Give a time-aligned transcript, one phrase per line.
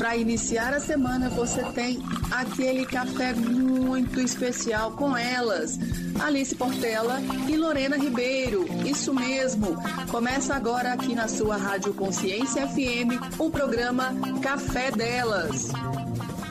[0.00, 5.78] Para iniciar a semana, você tem aquele café muito especial com elas,
[6.18, 8.64] Alice Portela e Lorena Ribeiro.
[8.82, 9.76] Isso mesmo.
[10.10, 15.68] Começa agora aqui na sua Rádio Consciência FM o programa Café Delas.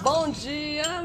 [0.03, 1.03] Bom dia!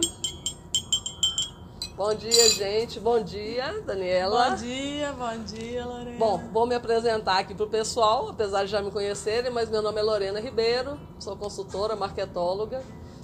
[1.96, 2.98] Bom dia, gente.
[2.98, 4.50] Bom dia, Daniela.
[4.50, 6.18] Bom dia, bom dia, Lorena.
[6.18, 9.80] Bom, vou me apresentar aqui para o pessoal, apesar de já me conhecerem, mas meu
[9.80, 12.82] nome é Lorena Ribeiro, sou consultora, marketóloga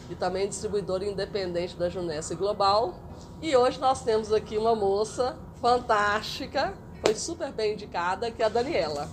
[0.09, 2.95] e também distribuidora independente da Junesse Global.
[3.43, 6.73] E hoje nós temos aqui uma moça fantástica,
[7.05, 9.09] foi super bem indicada, que é a Daniela.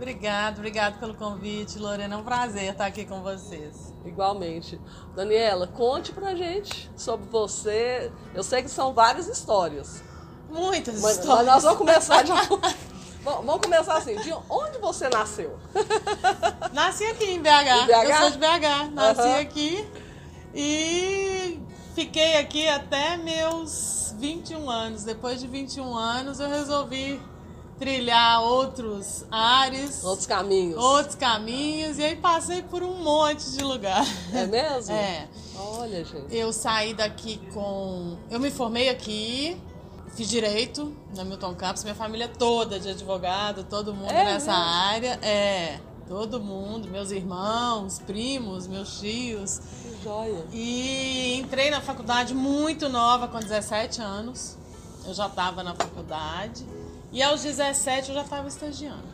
[0.00, 2.14] Obrigada, obrigado pelo convite, Lorena.
[2.14, 3.92] É um prazer estar aqui com vocês.
[4.02, 4.80] Igualmente.
[5.14, 8.10] Daniela, conte pra gente sobre você.
[8.34, 10.02] Eu sei que são várias histórias.
[10.48, 11.44] Muitas mas, histórias.
[11.44, 12.32] Mas nós vamos começar de.
[13.22, 14.16] vamos começar assim.
[14.16, 15.58] De onde você nasceu?
[16.72, 17.84] Nasci aqui em BH.
[17.86, 18.08] BH?
[18.08, 18.94] Eu sou de BH.
[18.94, 19.38] Nasci Aham.
[19.38, 19.86] aqui
[20.54, 21.60] e
[21.94, 25.04] fiquei aqui até meus 21 anos.
[25.04, 27.20] Depois de 21 anos, eu resolvi
[27.80, 30.76] trilhar outros ares, Outros caminhos.
[30.76, 34.04] outros caminhos e aí passei por um monte de lugar.
[34.32, 34.94] É mesmo?
[34.94, 35.26] É.
[35.56, 36.26] Olha, gente.
[36.34, 38.16] Eu saí daqui com.
[38.30, 39.60] Eu me formei aqui,
[40.14, 44.64] fiz direito na Milton Campos, minha família toda de advogado, todo mundo É nessa mesmo?
[44.64, 45.18] área.
[45.22, 45.78] É,
[46.08, 49.58] todo mundo, meus irmãos, primos, meus tios.
[49.82, 50.44] Que joia.
[50.52, 54.56] E entrei na faculdade muito nova, com 17 anos.
[55.06, 56.64] Eu já estava na faculdade.
[57.12, 59.08] E aos 17 eu já estava estagiando.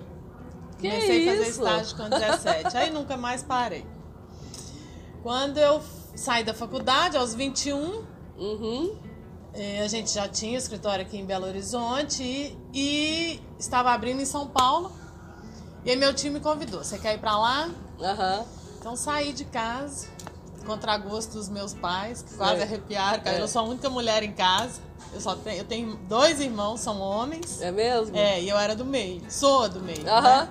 [0.79, 1.63] Que Comecei a fazer isso?
[1.63, 2.77] estágio com 17.
[2.77, 3.87] Aí nunca mais parei.
[5.23, 5.83] Quando eu
[6.15, 8.05] saí da faculdade, aos 21,
[8.37, 8.95] Uhum.
[9.55, 14.27] eh, a gente já tinha escritório aqui em Belo Horizonte e, e estava abrindo em
[14.27, 14.93] São Paulo.
[15.85, 16.85] E aí meu time me convidou.
[16.85, 17.71] Você quer ir para lá?
[18.01, 18.45] Aham.
[18.79, 20.07] Então saí de casa,
[20.67, 22.65] contra gosto dos meus pais, que quase É.
[22.65, 23.41] arrepiaram, porque É.
[23.41, 24.81] eu sou a única mulher em casa.
[25.17, 27.63] Eu só tenho, eu tenho dois irmãos, são homens.
[27.63, 28.15] É mesmo?
[28.15, 29.23] É, e eu era do meio.
[29.31, 30.07] Sou do meio.
[30.07, 30.43] Aham.
[30.45, 30.49] né?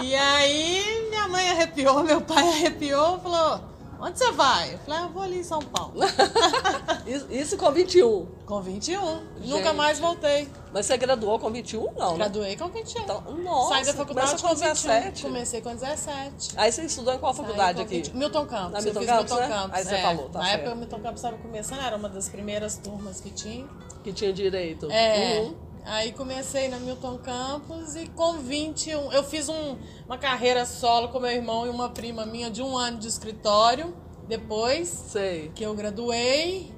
[0.00, 3.60] E aí minha mãe arrepiou, meu pai arrepiou, falou:
[4.02, 4.74] onde você vai?
[4.74, 5.94] Eu falei, ah, eu vou ali em São Paulo.
[7.30, 8.26] Isso, com 21.
[8.44, 9.00] com 21.
[9.00, 9.48] Gente.
[9.48, 10.48] Nunca mais voltei.
[10.72, 11.92] Mas você graduou com 21?
[11.92, 12.16] Não, né?
[12.18, 13.02] Graduei com 21.
[13.02, 14.88] Então, nossa, Saí da faculdade com com 17.
[14.88, 15.22] 17.
[15.22, 16.54] Comecei com 17.
[16.56, 17.96] Aí você estudou em qual faculdade aqui?
[17.96, 18.72] 20 Milton Campos.
[18.72, 19.48] Na eu Milton fiz Campos, Milton né?
[19.48, 19.78] Campos.
[19.78, 20.02] Aí você é.
[20.02, 20.60] falou, tá Na certo.
[20.60, 23.66] época o Milton Campos estava começando, era uma das primeiras turmas que tinha.
[24.02, 24.90] Que tinha direito.
[24.90, 25.40] É.
[25.40, 25.71] Uhum.
[25.84, 29.12] Aí comecei na Milton Campos e com 21.
[29.12, 29.76] Eu fiz um-
[30.06, 33.94] uma carreira solo com meu irmão e uma prima minha de um ano de escritório.
[34.28, 35.50] Depois Sei.
[35.54, 36.72] que eu graduei,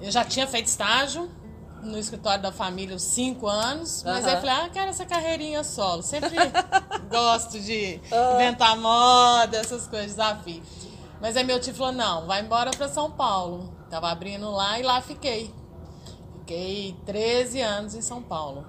[0.00, 1.30] eu já tinha feito estágio
[1.82, 4.02] no escritório da família uns cinco anos.
[4.02, 6.02] Mas aí eu falei, ah, quero essa carreirinha solo.
[6.02, 6.30] Sempre
[7.08, 8.34] gosto de Ah.
[8.34, 10.62] inventar moda, essas coisas, desafio.
[11.20, 13.72] Mas aí meu tio falou, não, vai embora pra São Paulo.
[13.88, 15.54] Tava abrindo lá e lá fiquei.
[16.46, 18.64] Fiquei 13 anos em São Paulo.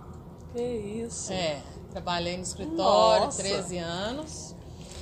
[0.52, 1.32] Que isso.
[1.32, 1.62] É,
[1.92, 3.44] trabalhei no escritório Nossa.
[3.44, 4.56] 13 anos.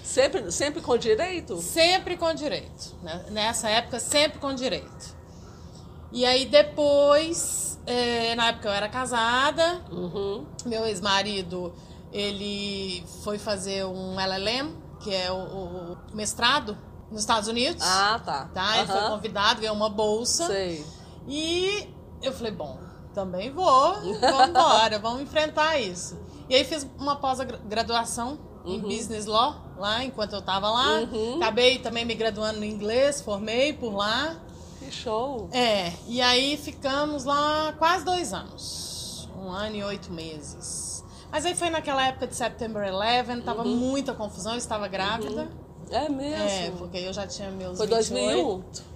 [0.04, 1.62] Sempre, sempre com direito?
[1.62, 2.94] Sempre com direito.
[3.02, 3.26] né?
[3.32, 5.16] Nessa época, sempre com direito.
[6.12, 10.46] E aí depois, é, na época eu era casada, Uhum.
[10.66, 11.74] meu ex-marido,
[12.12, 15.36] ele foi fazer um LLM, que é o,
[15.94, 16.78] o mestrado
[17.10, 17.82] nos Estados Unidos.
[17.86, 18.50] Ah, tá.
[18.54, 18.78] Tá?
[18.80, 20.48] Ele foi convidado, ganhou uma bolsa.
[20.48, 20.86] Sei.
[21.28, 22.78] E eu falei, bom,
[23.14, 26.18] também vou, vamos embora, vamos enfrentar isso.
[26.50, 31.02] E aí fiz uma pós-graduação em Business Law, lá, enquanto eu tava lá.
[31.02, 31.38] Uhum.
[31.38, 34.36] Acabei também me graduando no inglês, formei por lá.
[34.80, 35.50] Que show.
[35.52, 39.30] É, e aí ficamos lá quase dois anos.
[39.38, 41.04] Um ano e oito meses.
[41.32, 45.50] Mas aí foi naquela época de September 11, tava muita confusão, eu estava grávida.
[45.92, 46.44] É mesmo?
[46.44, 48.14] É, porque eu já tinha meus Foi 28.
[48.14, 48.95] 2001?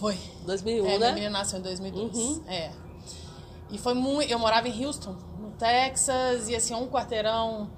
[0.00, 0.18] Foi.
[0.46, 1.12] 2001, É, minha né?
[1.12, 2.16] menina nasceu em 2002.
[2.16, 2.42] Uhum.
[2.48, 2.72] É.
[3.70, 4.30] E foi muito.
[4.32, 7.70] Eu morava em Houston, no Texas, e assim, um quarteirão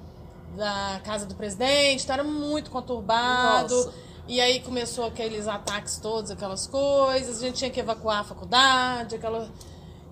[0.56, 3.74] da casa do presidente, então era muito conturbado.
[3.74, 3.92] Nossa.
[4.28, 9.16] E aí começou aqueles ataques todos, aquelas coisas, a gente tinha que evacuar a faculdade,
[9.16, 9.50] aquela.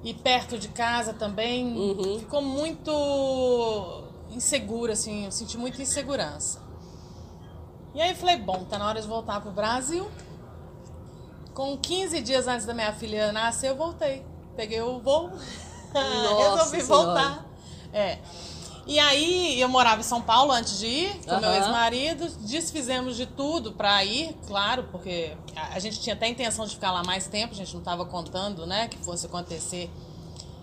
[0.02, 1.66] E perto de casa também.
[1.76, 2.18] Uhum.
[2.18, 6.58] Ficou muito inseguro, assim, eu senti muita insegurança.
[7.94, 10.08] E aí falei, bom, tá na hora de voltar pro Brasil.
[11.54, 14.24] Com 15 dias antes da minha filha nascer, eu voltei.
[14.56, 15.30] Peguei o voo.
[15.92, 16.84] Resolvi Senhora.
[17.04, 17.46] voltar.
[17.92, 18.18] É.
[18.86, 21.56] E aí, eu morava em São Paulo antes de ir, com meu Aham.
[21.58, 22.28] ex-marido.
[22.40, 26.74] Desfizemos de tudo pra ir, claro, porque a, a gente tinha até a intenção de
[26.74, 29.90] ficar lá mais tempo, a gente não estava contando, né, que fosse acontecer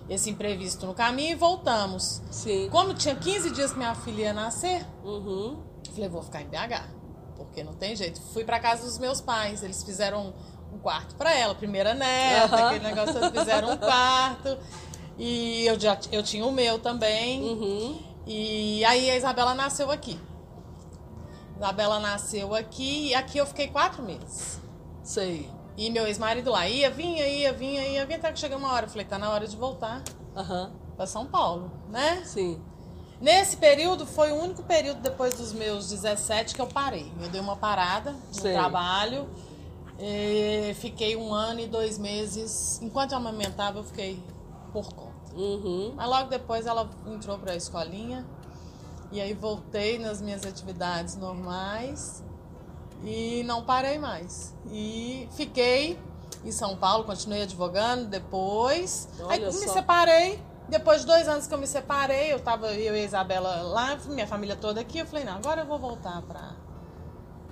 [0.10, 2.22] esse imprevisto no caminho e voltamos.
[2.32, 2.70] Sim.
[2.70, 5.62] Como tinha 15 dias que minha filha ia nascer, Uhum.
[5.94, 6.96] falei, vou ficar em BH.
[7.38, 8.20] porque não tem jeito.
[8.34, 10.34] Fui para casa dos meus pais, eles fizeram
[10.78, 12.68] um quarto para ela, primeira neta, uhum.
[12.68, 14.58] aquele negócio, eles fizeram um quarto.
[15.18, 17.42] E eu já eu tinha o meu também.
[17.42, 18.00] Uhum.
[18.26, 20.20] E aí a Isabela nasceu aqui.
[21.56, 24.60] Isabela nasceu aqui e aqui eu fiquei quatro meses.
[25.02, 25.50] Sei.
[25.76, 28.86] E meu ex-marido lá ia, vinha, ia, vinha, ia, vinha, até que chegou uma hora.
[28.86, 30.04] Eu falei, tá na hora de voltar
[30.36, 30.72] uhum.
[30.96, 32.22] para São Paulo, né?
[32.26, 32.62] Sim.
[33.20, 37.12] Nesse período, foi o único período depois dos meus 17 que eu parei.
[37.20, 38.54] Eu dei uma parada no Sei.
[38.54, 39.28] trabalho.
[40.76, 42.80] Fiquei um ano e dois meses.
[42.82, 44.24] Enquanto eu amamentava, eu fiquei
[44.72, 45.34] por conta.
[45.36, 45.94] Uhum.
[45.96, 48.26] Mas logo depois ela entrou para a escolinha.
[49.12, 52.24] E aí voltei nas minhas atividades normais.
[53.04, 54.54] E não parei mais.
[54.72, 56.00] E fiquei
[56.44, 59.08] em São Paulo, continuei advogando depois.
[59.20, 59.60] Olha aí só.
[59.60, 60.40] me separei
[60.70, 63.98] depois de dois anos que eu me separei, eu tava eu e a Isabela lá,
[64.08, 66.52] minha família toda aqui, eu falei, não, agora eu vou voltar pra,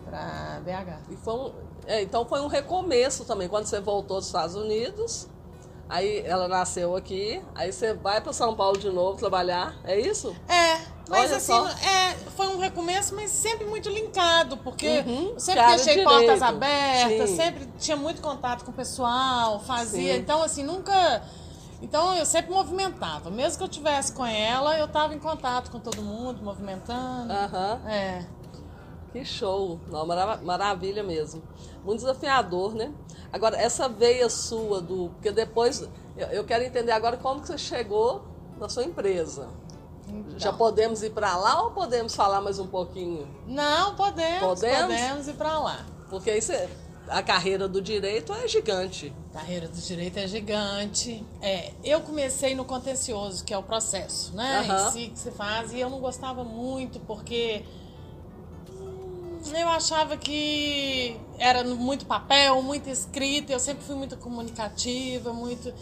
[0.05, 1.11] pra BH.
[1.11, 1.53] E foi um,
[1.87, 5.27] é, então foi um recomeço também, quando você voltou dos Estados Unidos,
[5.89, 10.35] aí ela nasceu aqui, aí você vai para São Paulo de novo trabalhar, é isso?
[10.47, 15.65] É, mas Olha assim, é, foi um recomeço, mas sempre muito linkado, porque uhum, sempre
[15.67, 16.09] deixei direito.
[16.09, 17.35] portas abertas, Sim.
[17.35, 20.19] sempre tinha muito contato com o pessoal, fazia, Sim.
[20.19, 21.21] então assim, nunca
[21.81, 23.29] então eu sempre movimentava.
[23.29, 27.31] Mesmo que eu tivesse com ela, eu estava em contato com todo mundo, movimentando.
[27.31, 27.79] Aham.
[27.83, 27.89] Uhum.
[27.89, 28.25] É.
[29.15, 29.79] Que show!
[29.87, 30.05] Não,
[30.43, 31.41] maravilha mesmo.
[31.85, 32.91] Muito desafiador, né?
[33.31, 35.09] Agora, essa veia sua do.
[35.11, 35.87] Porque depois.
[36.17, 38.25] Eu, eu quero entender agora como que você chegou
[38.59, 39.47] na sua empresa.
[40.05, 40.37] Então.
[40.37, 43.25] Já podemos ir para lá ou podemos falar mais um pouquinho?
[43.47, 44.39] Não, podemos.
[44.41, 45.85] Podemos, podemos ir para lá.
[46.09, 46.69] Porque aí você
[47.07, 49.13] a carreira do direito é gigante.
[49.29, 51.25] A carreira do direito é gigante.
[51.41, 54.61] É, eu comecei no contencioso, que é o processo, né?
[54.67, 54.87] Uhum.
[54.87, 57.63] Em si que se faz, e eu não gostava muito porque
[59.53, 65.73] eu achava que era muito papel, muito escrita, eu sempre fui muito comunicativa, muito.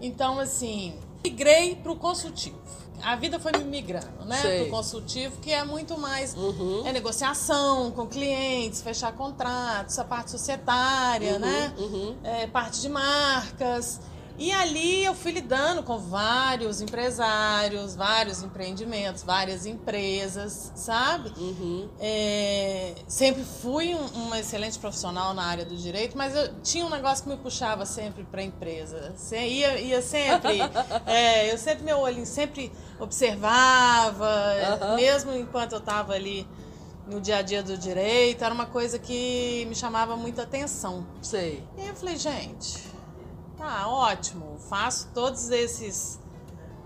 [0.00, 2.58] Então, assim, migrei para o consultivo
[3.04, 4.40] a vida foi me migrando, né?
[4.40, 4.62] Sei.
[4.62, 6.86] Pro consultivo, que é muito mais uhum.
[6.86, 11.74] é negociação com clientes, fechar contratos, a parte societária, uhum, né?
[11.78, 12.16] Uhum.
[12.24, 14.00] É, parte de marcas.
[14.36, 21.32] E ali eu fui lidando com vários empresários, vários empreendimentos, várias empresas, sabe?
[21.38, 21.88] Uhum.
[22.00, 22.73] É,
[23.06, 27.24] sempre fui um, uma excelente profissional na área do direito, mas eu tinha um negócio
[27.24, 29.14] que me puxava sempre para a empresa.
[29.32, 30.60] Ia, ia sempre,
[31.06, 34.30] é, eu sempre meu olho sempre observava,
[34.80, 34.96] uhum.
[34.96, 36.46] mesmo enquanto eu estava ali
[37.06, 41.06] no dia a dia do direito, era uma coisa que me chamava muita atenção.
[41.20, 41.62] Sei.
[41.76, 42.94] E aí eu falei, gente
[43.64, 44.58] ah, ótimo.
[44.68, 46.18] Faço todos esses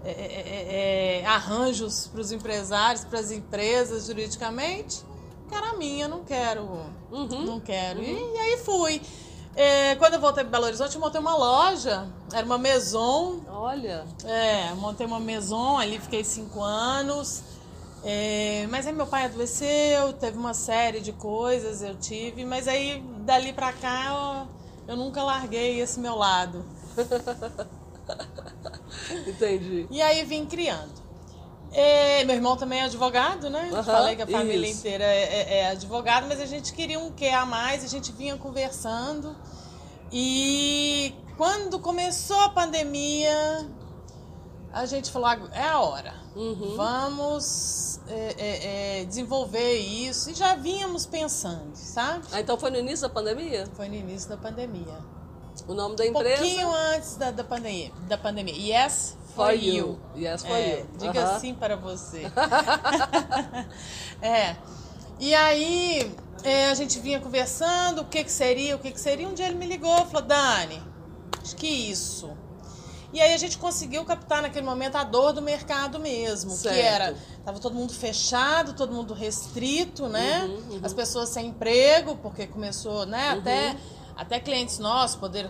[0.05, 5.05] é, é, é, é arranjos para os empresários, para as empresas, juridicamente.
[5.49, 6.63] Quero a minha, não quero.
[7.11, 7.45] Uhum.
[7.45, 8.01] Não quero.
[8.01, 8.07] Uhum.
[8.07, 9.03] E, e, aí fui.
[9.57, 12.07] É, quando eu voltei para Belo Horizonte, eu montei uma loja.
[12.33, 13.41] Era uma maison.
[13.49, 14.05] Olha.
[14.25, 17.43] É, montei uma maison, ali fiquei cinco anos.
[18.05, 23.03] É, mas aí meu pai adoeceu, teve uma série de coisas, eu tive, mas aí
[23.21, 24.47] dali pra cá
[24.87, 26.65] eu nunca larguei esse meu lado.
[29.27, 29.87] Entendi.
[29.91, 31.08] E aí vim criando.
[31.73, 33.71] É, meu irmão também é advogado, né?
[33.73, 34.81] Uhum, Falei que a família isso.
[34.81, 38.11] inteira é, é, é, advogado, mas a gente queria um quê a mais, a gente
[38.13, 39.37] vinha conversando.
[40.11, 43.69] E quando começou a pandemia,
[44.73, 46.15] a gente falou, é a hora.
[46.35, 46.75] Uhum.
[46.77, 50.31] Vamos é, é, é, desenvolver isso.
[50.31, 52.25] E já vínhamos pensando, sabe?
[52.33, 53.69] Ah, então foi no início da pandemia?
[53.75, 54.99] Foi no início da pandemia.
[55.67, 56.43] O nome da empresa?
[56.43, 58.55] Um pouquinho antes da, da, pandemia, da pandemia.
[58.55, 59.99] Yes for, you.
[60.17, 60.87] Yes for é, you.
[60.99, 61.41] Diga uh -huh.
[61.41, 62.23] sim para você.
[64.23, 64.57] é.
[65.19, 66.15] E aí
[66.45, 69.27] é, a gente vinha conversando, o que, que seria, o que, que seria.
[69.29, 70.83] Um dia ele me ligou, falou, Dani,
[71.43, 72.37] acho que isso
[73.13, 76.75] e aí a gente conseguiu captar naquele momento a dor do mercado mesmo, certo.
[76.75, 80.45] que era tava todo mundo fechado, todo mundo restrito, né?
[80.45, 80.81] Uhum, uhum.
[80.83, 83.33] As pessoas sem emprego, porque começou, né?
[83.33, 83.39] Uhum.
[83.39, 83.77] Até
[84.15, 85.49] até clientes nossos, poder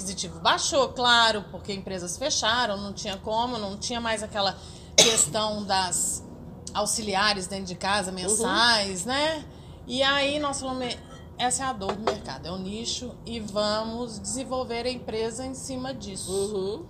[0.00, 4.56] aquisitivo baixou, claro, porque empresas fecharam, não tinha como, não tinha mais aquela
[4.96, 6.24] questão das
[6.72, 9.08] auxiliares dentro de casa mensais, uhum.
[9.08, 9.44] né?
[9.86, 10.96] E aí nós falamos,
[11.38, 15.54] essa é a dor do mercado, é o nicho e vamos desenvolver a empresa em
[15.54, 16.32] cima disso.
[16.32, 16.86] Uhum.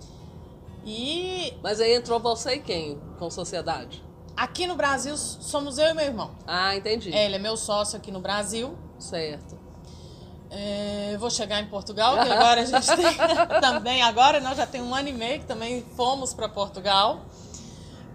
[0.85, 1.53] E.
[1.61, 4.03] Mas aí entrou você e quem com sociedade?
[4.35, 6.31] Aqui no Brasil somos eu e meu irmão.
[6.47, 7.13] Ah, entendi.
[7.13, 8.75] É, ele é meu sócio aqui no Brasil.
[8.97, 9.60] Certo.
[10.53, 13.17] É, vou chegar em Portugal, que agora a gente tem
[13.61, 17.21] também, agora nós já tem um ano e meio que também fomos para Portugal,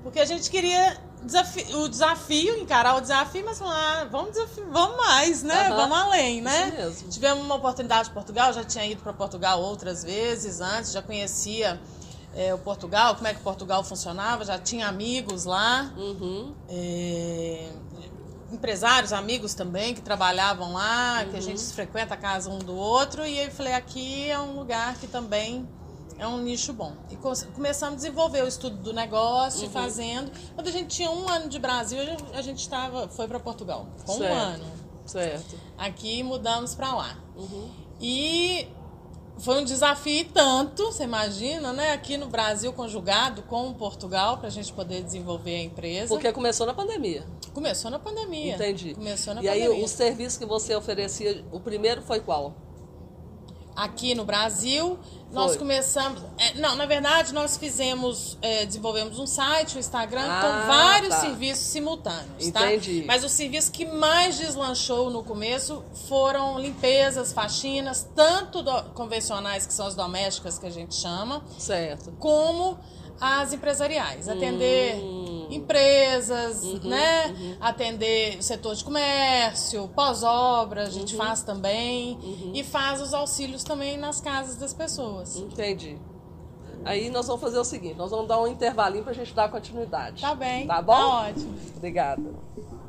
[0.02, 4.66] porque a gente queria desafio, o desafio, encarar o desafio, mas falar, ah, vamos, desafio,
[4.70, 5.68] vamos mais, né?
[5.68, 5.76] Aham.
[5.76, 6.68] Vamos além, né?
[6.68, 7.08] Isso mesmo.
[7.08, 11.80] Tivemos uma oportunidade de Portugal, já tinha ido para Portugal outras vezes antes, já conhecia
[12.34, 15.90] é, o Portugal, como é que Portugal funcionava, já tinha amigos lá.
[15.96, 16.54] Uhum.
[16.68, 17.70] É,
[18.52, 23.26] empresários, amigos também que trabalhavam lá, que a gente frequenta a casa um do outro,
[23.26, 25.68] e eu falei, aqui é um lugar que também
[26.18, 26.92] é um nicho bom.
[27.10, 30.30] E co- começamos a desenvolver o estudo do negócio, fazendo.
[30.54, 31.98] Quando a gente tinha um ano de Brasil,
[32.32, 33.86] a gente estava, foi para Portugal.
[34.06, 34.34] Com um Certo.
[34.34, 34.64] ano.
[35.04, 35.56] Certo.
[35.76, 37.16] Aqui mudamos para lá.
[37.36, 37.68] Uhum.
[38.00, 38.66] E
[39.38, 41.92] foi um desafio tanto, você imagina, né?
[41.92, 46.08] Aqui no Brasil, conjugado com Portugal, para a gente poder desenvolver a empresa.
[46.08, 47.24] Porque começou na pandemia.
[47.56, 48.54] Começou na pandemia.
[48.54, 48.94] Entendi.
[48.94, 49.82] Começou na e aí, pandemia.
[49.86, 52.54] o serviço que você oferecia, o primeiro foi qual?
[53.74, 54.98] Aqui no Brasil,
[55.32, 55.58] nós Foi.
[55.60, 56.22] começamos.
[56.38, 61.14] é, não, na verdade, nós fizemos, é, desenvolvemos um site, um Instagram, Ah, com vários
[61.14, 61.20] tá.
[61.22, 62.46] serviços simultâneos.
[62.46, 63.00] Entendi.
[63.00, 63.06] Tá?
[63.06, 69.72] Mas o serviço que mais deslanchou no começo foram limpezas, faxinas, tanto do- convencionais, que
[69.72, 72.12] são as domésticas que a gente chama, Certo.
[72.18, 72.78] como
[73.18, 74.26] as empresariais.
[74.28, 75.35] Atender Hum.
[75.50, 77.56] Empresas, Uhum, né?
[77.60, 81.18] Atender o setor de comércio, pós-obra, a gente Uhum.
[81.18, 82.18] faz também.
[82.54, 85.36] E faz os auxílios também nas casas das pessoas.
[85.36, 85.98] Entendi.
[86.84, 90.22] Aí nós vamos fazer o seguinte, nós vamos dar um intervalinho pra gente dar continuidade.
[90.22, 90.66] Tá bem.
[90.66, 90.92] Tá bom?
[90.92, 91.54] Tá ótimo.
[91.76, 92.85] Obrigada.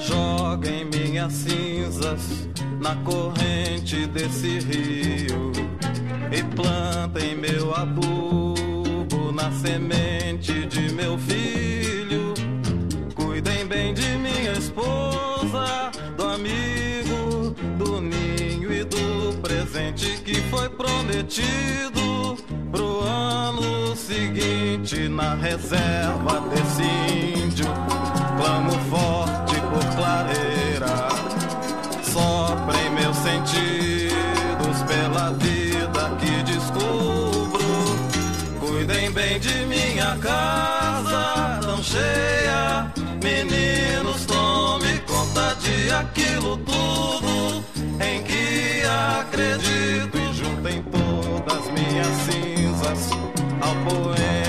[0.00, 2.48] Joguem minhas cinzas
[2.80, 5.52] na corrente desse rio
[6.32, 12.32] e plantem meu adubo na semente de meu filho.
[13.14, 22.36] Cuidem bem de minha esposa, do amigo, do ninho e do presente que foi prometido
[22.70, 26.82] pro ano seguinte na reserva desse
[27.44, 27.66] índio.
[28.38, 29.29] Clamo forte
[33.22, 37.60] sentidos pela vida que descubro.
[38.58, 42.90] Cuidem bem de minha casa tão cheia,
[43.22, 47.64] meninos, tome conta de aquilo tudo
[48.00, 48.82] em que
[49.18, 50.16] acredito.
[50.16, 53.10] E juntem todas minhas cinzas
[53.60, 54.39] ao poema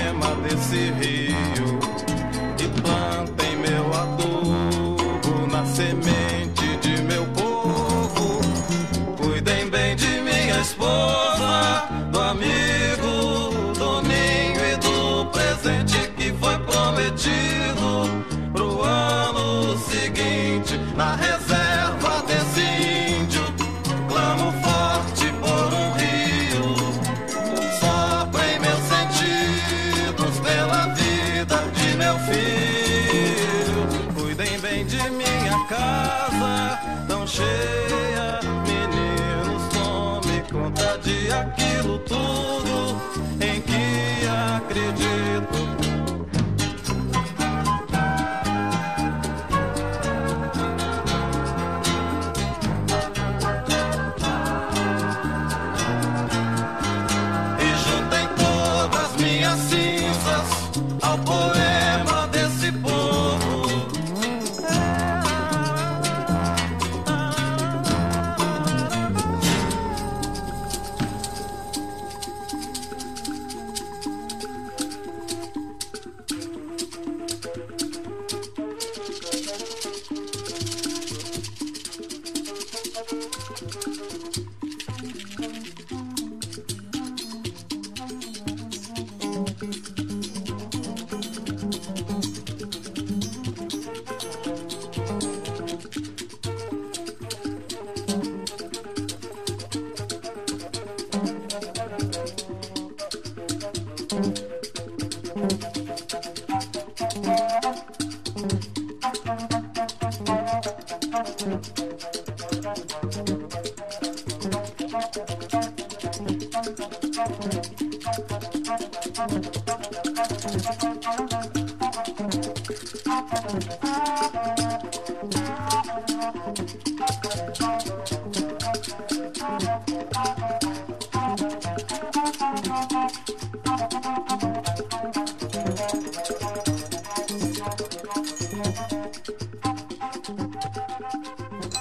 [44.62, 45.91] acredito.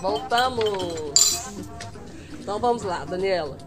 [0.01, 1.51] Voltamos!
[2.39, 3.58] Então vamos lá, Daniela.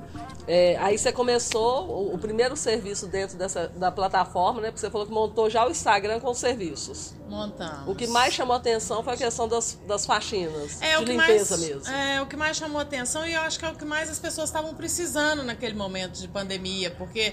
[0.47, 4.69] É, aí você começou o, o primeiro serviço dentro dessa, da plataforma, né?
[4.69, 7.15] Porque você falou que montou já o Instagram com os serviços.
[7.29, 7.89] Montamos.
[7.89, 11.13] O que mais chamou atenção foi a questão das, das faxinas, É, de o que
[11.13, 11.95] limpeza mais, mesmo.
[11.95, 14.19] É, o que mais chamou atenção e eu acho que é o que mais as
[14.19, 17.33] pessoas estavam precisando naquele momento de pandemia, porque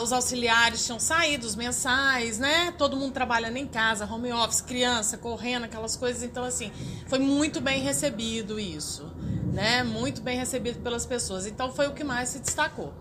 [0.00, 2.72] os auxiliares tinham saído, os mensais, né?
[2.78, 6.22] Todo mundo trabalhando em casa, home office, criança, correndo, aquelas coisas.
[6.22, 6.70] Então, assim,
[7.06, 9.10] foi muito bem recebido isso,
[9.52, 9.82] né?
[9.82, 11.46] Muito bem recebido pelas pessoas.
[11.46, 12.92] Então, foi o que mais se destacou.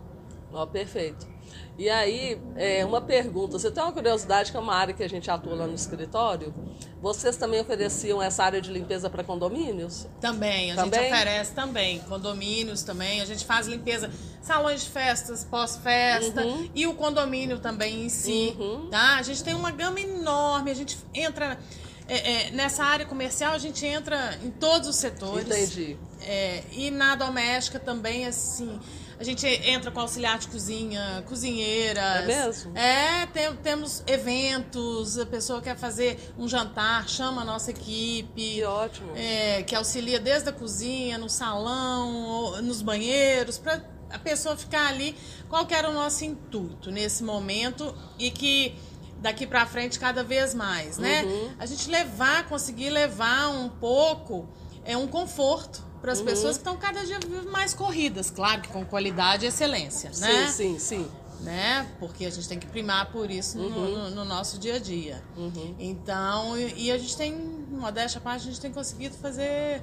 [0.51, 1.27] Ó, perfeito.
[1.77, 3.57] E aí, é, uma pergunta.
[3.57, 6.53] Você tem uma curiosidade que é uma área que a gente atua lá no escritório?
[7.01, 10.05] Vocês também ofereciam essa área de limpeza para condomínios?
[10.19, 10.99] Também, a Também?
[11.01, 16.43] gente oferece também, condomínios também, a gente faz limpeza, salões de festas, pós-festa
[16.75, 18.89] e o condomínio também em si, Uhum.
[18.91, 19.15] tá?
[19.17, 21.57] A gente tem uma gama enorme, a gente entra
[22.07, 25.45] é, é, nessa área comercial, a gente entra em todos os setores.
[25.47, 25.97] Entendi.
[26.21, 28.79] É, e na doméstica também, assim,
[29.21, 32.03] a gente entra com auxiliar de cozinha, cozinheiras.
[32.23, 32.75] É mesmo?
[32.75, 38.31] É, tem- temos eventos, a pessoa quer fazer um jantar, chama a nossa equipe.
[38.35, 39.11] Que ótimo.
[39.15, 45.15] É, que auxilia desde a cozinha, no salão, nos banheiros, para a pessoa ficar ali.
[45.47, 48.75] Qual que era o nosso intuito nesse momento e que
[49.19, 51.23] daqui para frente cada vez mais, né?
[51.23, 51.51] Uhum.
[51.59, 54.49] A gente levar, conseguir levar um pouco
[54.83, 56.25] é um conforto para as Uhum.
[56.25, 57.19] pessoas que estão cada dia
[57.51, 60.47] mais corridas, claro que com qualidade e excelência, né?
[60.47, 61.11] Sim, sim, sim.
[61.41, 61.87] né?
[61.99, 63.91] Porque a gente tem que primar por isso no, Uhum.
[63.97, 65.23] no- no nosso dia a dia.
[65.79, 67.33] Então, e, e a gente tem,
[67.71, 69.81] modéstia à parte, a gente tem conseguido fazer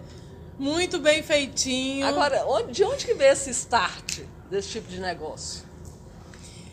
[0.58, 2.06] muito bem feitinho.
[2.06, 4.20] Agora, de onde que veio esse start
[4.50, 5.66] desse tipo de negócio?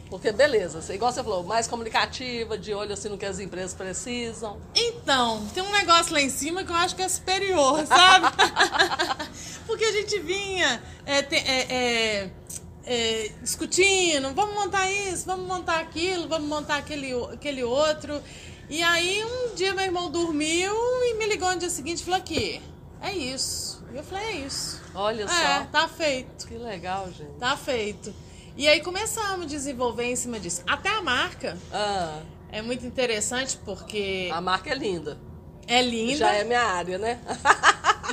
[0.07, 4.59] Porque, beleza, igual você falou, mais comunicativa, de olho assim no que as empresas precisam.
[4.75, 8.27] Então, tem um negócio lá em cima que eu acho que é superior, sabe?
[9.67, 12.29] Porque a gente vinha é, te- é, é,
[12.85, 18.21] é, discutindo, vamos montar isso, vamos montar aquilo, vamos montar aquele, aquele outro.
[18.69, 20.73] E aí um dia meu irmão dormiu
[21.03, 22.61] e me ligou no dia seguinte e falou aqui,
[23.01, 23.83] é isso.
[23.93, 24.81] E eu falei, é isso.
[24.93, 25.65] Olha É, só.
[25.71, 26.47] tá feito.
[26.47, 27.31] Que legal, gente.
[27.39, 28.13] Tá feito.
[28.57, 30.61] E aí começamos a desenvolver em cima disso.
[30.67, 32.19] Até a marca Ah,
[32.51, 35.17] é muito interessante porque a marca é linda.
[35.67, 36.17] é linda.
[36.17, 37.19] Já é minha área, né?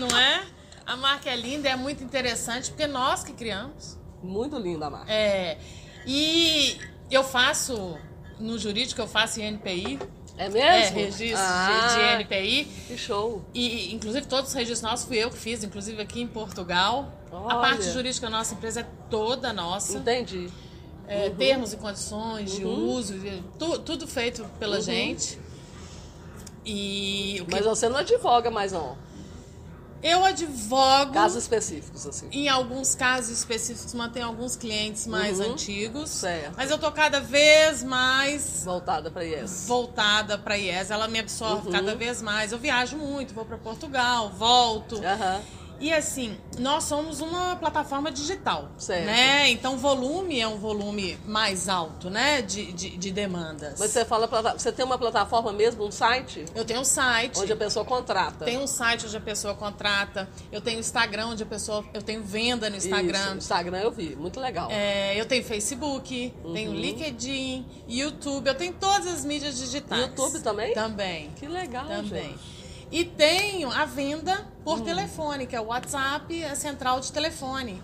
[0.00, 0.44] Não é?
[0.86, 3.96] A marca é linda, é muito interessante, porque nós que criamos.
[4.22, 5.12] Muito linda a marca.
[5.12, 5.58] É,
[6.06, 6.78] e
[7.10, 7.96] eu faço,
[8.38, 9.98] no jurídico, eu faço INPI.
[10.38, 10.96] É É, mesmo?
[10.96, 12.64] registro de- Ah, de, INPI.
[12.88, 13.44] Que show.
[13.52, 17.12] E, inclusive, todos os registros nossos fui eu que fiz, inclusive aqui em Portugal.
[17.30, 17.56] A Olha.
[17.60, 19.98] parte jurídica da nossa empresa é toda nossa.
[19.98, 20.48] Entendi.
[21.06, 22.88] É, Termos e condições de Uhum.
[22.94, 23.14] uso,
[23.58, 24.82] tu- tudo feito pela Uhum.
[24.82, 25.38] gente.
[26.64, 28.96] E que Mas você não advoga mais, não.
[30.02, 31.12] Eu advogo.
[31.12, 32.28] Casos específicos, assim.
[32.32, 35.52] Em alguns casos específicos, mantenho alguns clientes mais Uhum.
[35.52, 36.10] antigos.
[36.10, 36.54] Certo.
[36.56, 39.64] Mas eu tô cada vez mais Voltada para IES.
[39.66, 40.90] voltada para IES.
[40.90, 41.72] Ela me absorve Uhum.
[41.72, 42.52] cada vez mais.
[42.52, 44.96] Eu viajo muito, vou para Portugal, volto.
[45.04, 45.40] Aham.
[45.82, 49.04] E assim, nós somos uma plataforma digital, Certo.
[49.04, 49.50] né?
[49.50, 52.40] Então o volume é um volume mais alto, né?
[52.40, 53.80] De, de, de demandas.
[53.80, 57.36] Mas você fala, você tem uma plataforma mesmo, um site, Eu tenho um site.
[57.40, 58.44] onde a pessoa contrata.
[58.44, 60.28] Tem um site onde a pessoa contrata.
[60.52, 61.84] Eu tenho Instagram onde a pessoa.
[61.92, 63.36] Eu tenho venda no Isso, Instagram.
[63.38, 64.68] Instagram eu vi, muito legal.
[64.70, 66.76] É, eu tenho Facebook, tenho Uhum.
[66.76, 70.00] LinkedIn, YouTube, eu tenho todas as mídias digitais.
[70.00, 70.74] YouTube também?
[70.74, 71.30] Também.
[71.34, 72.22] Que legal, Também.
[72.28, 72.61] gente.
[72.92, 74.84] E tenho a venda por Hum.
[74.84, 77.82] telefone, que é o WhatsApp, a central de telefone.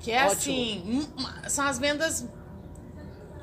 [0.00, 0.34] Que é Ótimo.
[0.34, 1.08] assim,
[1.48, 2.26] são as vendas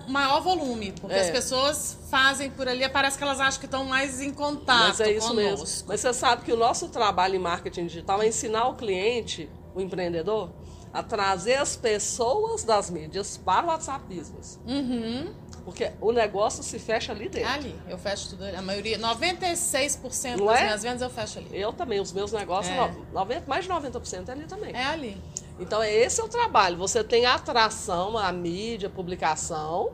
[0.08, 1.22] maior volume, porque É.
[1.22, 5.00] as pessoas fazem por ali, parece que elas acham que estão mais em contato Mas
[5.02, 5.36] é isso conosco.
[5.65, 5.86] mesmo.
[5.88, 9.82] Mas você sabe que o nosso trabalho em marketing digital é ensinar o cliente, o
[9.82, 10.50] empreendedor,
[10.93, 14.58] a trazer as pessoas das mídias para o WhatsApp Business.
[14.65, 15.34] Uhum.
[15.67, 17.49] Porque o negócio se fecha ali É dentro.
[17.51, 18.56] ali, eu fecho tudo ali.
[18.56, 20.63] A maioria, 96% Não das é?
[20.63, 21.49] minhas vendas eu fecho ali.
[21.51, 22.88] Eu também, os meus negócios, É.
[22.89, 24.73] no- 90, mais de 90% é ali também.
[24.73, 25.21] É ali.
[25.60, 26.77] Então, esse é o trabalho.
[26.77, 29.91] Você tem a atração, a mídia, a publicação,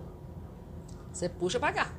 [1.12, 1.92] você puxa para cá.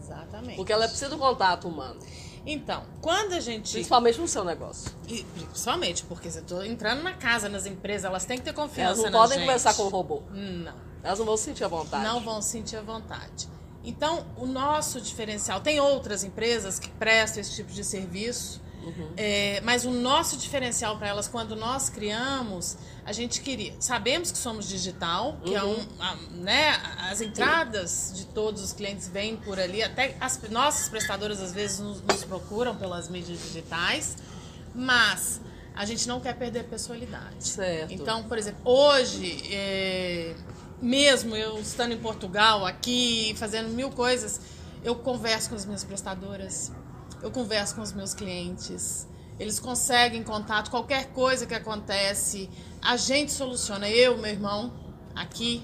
[0.00, 0.56] Exatamente.
[0.56, 2.00] Porque ela precisa do contato humano.
[2.44, 3.70] Então, quando a gente.
[3.70, 4.90] Principalmente no seu negócio.
[5.06, 8.60] E, Principalmente, porque eu tô entrando na casa, nas empresas, elas têm que ter Elas
[8.68, 9.46] confiança não na podem gente.
[9.46, 10.22] conversar com o robô.
[10.32, 12.04] Não, Elas não vão se sentir à vontade.
[12.04, 13.48] não vão sentir a vontade.
[13.82, 19.10] Então, o nosso diferencial, tem outras empresas que prestam esse tipo de serviço, Uhum.
[19.16, 23.74] é, mas o nosso diferencial para elas, quando nós criamos, a gente queria.
[23.80, 25.72] Sabemos que somos digital, que é Uhum.
[25.80, 26.02] um.
[26.02, 26.72] a- né,
[27.10, 31.78] as entradas de todos os clientes vêm por ali, até as nossas prestadoras às vezes
[31.78, 34.16] nos, nos procuram pelas mídias digitais,
[34.74, 35.40] mas
[35.74, 37.48] a gente não quer perder personalidade.
[37.48, 37.92] Certo.
[37.92, 40.34] Então, por exemplo, hoje, é,
[40.80, 44.40] mesmo eu estando em Portugal, aqui, fazendo mil coisas,
[44.82, 46.72] eu converso com as minhas prestadoras,
[47.22, 49.06] eu converso com os meus clientes.
[49.38, 52.48] Eles conseguem contato, qualquer coisa que acontece,
[52.80, 53.88] a gente soluciona.
[53.88, 54.72] Eu, meu irmão,
[55.14, 55.62] aqui,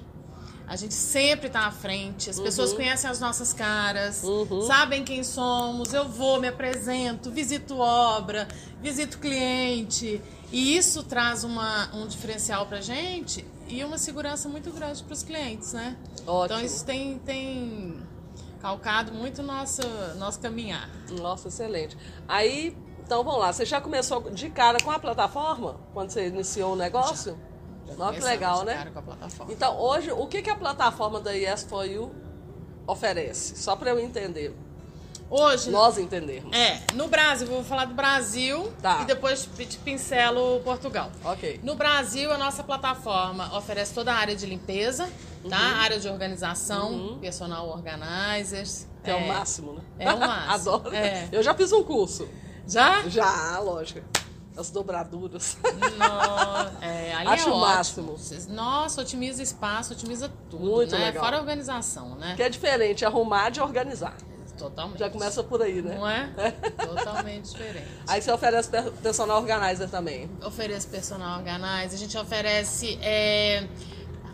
[0.67, 2.31] a gente sempre tá à frente.
[2.31, 4.23] As pessoas conhecem as nossas caras,
[4.67, 5.93] sabem quem somos.
[5.93, 8.49] Eu vou, me apresento, visito obra,
[8.81, 10.23] visito cliente.
[10.51, 15.23] E isso traz uma, um diferencial pra gente e uma segurança muito grande para os
[15.23, 15.97] clientes, né?
[16.27, 16.45] Ótimo.
[16.45, 17.97] Então isso tem, tem
[18.61, 19.83] calcado muito nosso,
[20.17, 20.89] nosso caminhar.
[21.21, 21.97] Nossa, excelente.
[22.27, 23.53] Aí, então vamos lá.
[23.53, 25.81] Você já começou de cara com a plataforma?
[25.93, 27.39] Quando você iniciou o negócio?
[27.97, 28.75] Nossa, que legal, de né?
[28.75, 29.53] cara com a plataforma.
[29.53, 32.13] Então, hoje, o que, que a plataforma da Yes for You
[32.87, 33.57] oferece?
[33.57, 34.57] Só para eu entender.
[35.29, 36.57] Hoje, Nós entendermos.
[36.57, 39.01] é, no Brasil, vou falar do Brasil Tá.
[39.03, 41.11] e depois te pincelo Portugal.
[41.25, 41.61] Ok.
[41.65, 45.09] No Brasil, a nossa plataforma oferece toda a área de limpeza,
[45.51, 45.59] tá?
[45.59, 45.81] Uhum.
[45.81, 48.87] Área de organização, personal organizers.
[49.03, 49.81] Que é, o máximo, né?
[49.99, 50.53] É o máximo.
[50.77, 50.95] Adoro.
[50.95, 51.29] É.
[51.33, 52.29] Eu já fiz um curso.
[52.67, 53.03] Já?
[53.09, 54.01] Já, lógico.
[54.57, 55.59] As dobraduras.
[55.63, 58.17] No, é, ali Acho é o máximo.
[58.49, 61.07] Nossa, otimiza espaço, otimiza tudo, Muito né?
[61.07, 61.23] legal.
[61.25, 62.35] Fora a organização, né?
[62.37, 64.17] que é diferente arrumar de organizar.
[64.59, 64.99] Totalmente.
[64.99, 65.95] Já começa por aí, né?
[65.97, 66.29] Não é?
[66.85, 67.87] Totalmente diferente.
[68.09, 70.31] Aí você oferece per- personal organizer também.
[70.45, 73.67] Oferece personal organizer, a gente oferece é,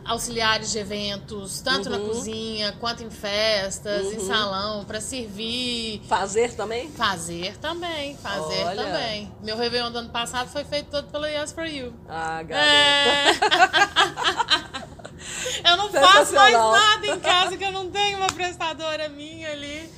[0.04, 1.98] auxiliares de eventos, tanto Uhum.
[1.98, 6.02] na cozinha quanto em festas, em salão, para servir.
[6.08, 6.90] Fazer também?
[6.90, 8.82] Fazer também, fazer Olha.
[8.84, 9.32] também.
[9.42, 11.92] Meu Réveillon do ano passado foi feito todo pela Yes For You.
[12.08, 12.68] Ah, garota.
[12.68, 13.32] É.
[15.70, 19.88] eu não faço mais nada em casa que eu não tenho uma prestadora minha ali.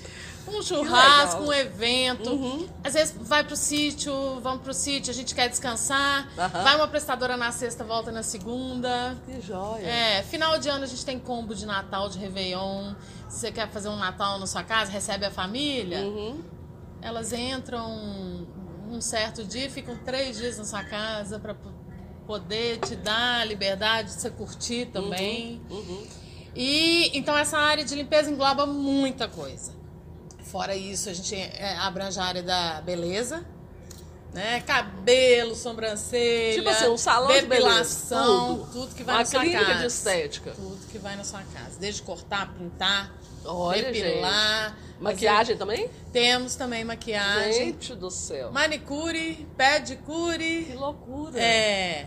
[0.46, 2.30] Um churrasco, um evento.
[2.30, 2.68] Uhum.
[2.82, 6.28] Às vezes vai pro sítio, vamos pro sítio, a gente quer descansar.
[6.36, 6.62] Aham.
[6.62, 9.16] Vai uma prestadora na sexta, volta na segunda.
[9.24, 9.86] Que joia.
[9.86, 12.94] É, final de ano a gente tem combo de Natal, de Réveillon.
[13.28, 16.00] Se você quer fazer um Natal na sua casa, recebe a família.
[16.00, 16.42] Uhum.
[17.00, 18.46] Elas entram
[18.90, 21.56] um certo dia, ficam três dias na sua casa para
[22.26, 25.60] poder te dar a liberdade de você curtir também.
[25.70, 26.06] Uhum.
[26.54, 29.72] E então essa área de limpeza engloba muita coisa.
[30.44, 33.44] Fora isso, a gente é, abrange a área da beleza,
[34.32, 34.60] né?
[34.66, 38.66] Cabelo, sobrancelha, Tipo assim, um salão de beleza, tudo.
[38.72, 38.94] tudo.
[38.94, 39.80] que vai Uma na sua clínica casa.
[39.80, 40.50] de estética.
[40.52, 43.12] Tudo que vai na sua casa, desde cortar, pintar,
[43.44, 45.02] Olha, depilar, gente.
[45.02, 45.90] Maquiagem também?
[46.12, 48.50] Temos também maquiagem, Gente do céu.
[48.52, 51.40] manicure, pedicure, Que loucura.
[51.40, 52.06] é.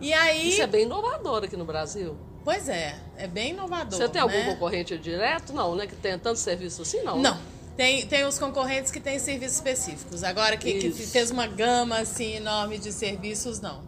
[0.00, 2.16] E aí, Isso é bem inovador aqui no Brasil.
[2.44, 3.98] pois é, é bem inovador.
[3.98, 4.44] Você tem algum né?
[4.52, 5.52] concorrente direto?
[5.52, 5.86] Não, né?
[5.86, 7.18] Que tenha tanto serviço assim, não.
[7.18, 7.38] Não.
[7.80, 10.22] Tem, tem os concorrentes que têm serviços específicos.
[10.22, 13.80] Agora, que, que fez uma gama assim enorme de serviços, não.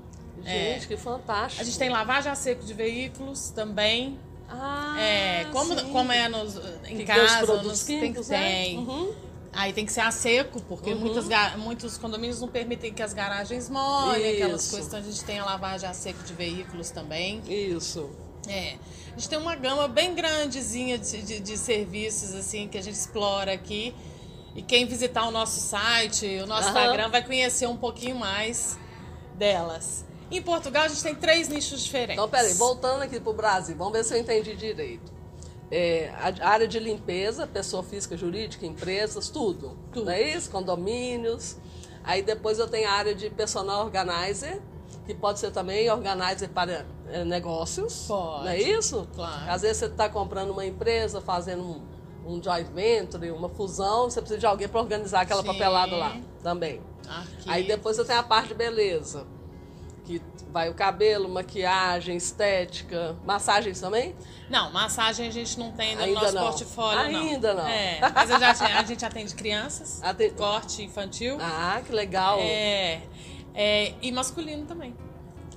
[0.43, 0.87] Gente, É.
[0.89, 1.61] que fantástico.
[1.61, 4.19] A gente tem lavagem a seco de veículos também.
[4.49, 5.93] Ah, É, como, sim.
[5.93, 6.57] como é nos,
[6.89, 8.23] em Que os casa, nos, tem, né?
[8.23, 8.79] tem.
[8.79, 9.13] Uhum.
[9.53, 10.99] Aí tem que ser a seco, porque Uhum.
[11.01, 11.27] muitas,
[11.59, 14.87] muitos condomínios não permitem que as garagens molhem, aquelas coisas.
[14.87, 17.43] Então a gente tem a lavagem a seco de veículos também.
[17.47, 18.09] Isso.
[18.49, 18.77] É.
[19.13, 22.95] A gente tem uma gama bem grandezinha de, de, de serviços assim que a gente
[22.95, 23.95] explora aqui.
[24.55, 26.81] E quem visitar o nosso site, o nosso Aham.
[26.81, 28.79] Instagram, vai conhecer um pouquinho mais
[29.35, 30.05] delas.
[30.31, 32.15] Em Portugal, a gente tem três nichos diferentes.
[32.15, 35.13] Então, peraí, voltando aqui pro Brasil, vamos ver se eu entendi direito.
[35.71, 39.77] É, a área de limpeza, pessoa física, jurídica, empresas, tudo.
[39.91, 40.07] Tudo.
[40.07, 40.51] Não é isso?
[40.51, 41.57] Condomínios.
[42.05, 44.61] Aí depois eu tenho a área de personal organizer,
[45.07, 48.05] que pode ser também organizer para é, negócios.
[48.07, 48.45] Pode.
[48.45, 49.09] Não é isso?
[49.15, 49.51] Claro.
[49.51, 51.83] Às vezes você está comprando uma empresa, fazendo um,
[52.35, 55.49] um joint venture, uma fusão, você precisa de alguém para organizar aquela Sim.
[55.49, 56.81] papelada lá também.
[57.09, 57.51] Aqui.
[57.51, 59.27] Aí depois eu tenho a parte de beleza.
[60.05, 64.17] Que vai o cabelo, maquiagem, estética, massagens também?
[64.51, 66.43] Não, massagem a gente não tem no Ainda nosso não.
[66.43, 67.21] portfólio, não.
[67.21, 67.67] Ainda não.
[67.69, 71.39] É, mas já, a gente atende crianças, Atende- corte infantil.
[71.41, 72.39] Ah, que legal.
[72.41, 73.01] É,
[73.55, 74.97] é, e masculino também.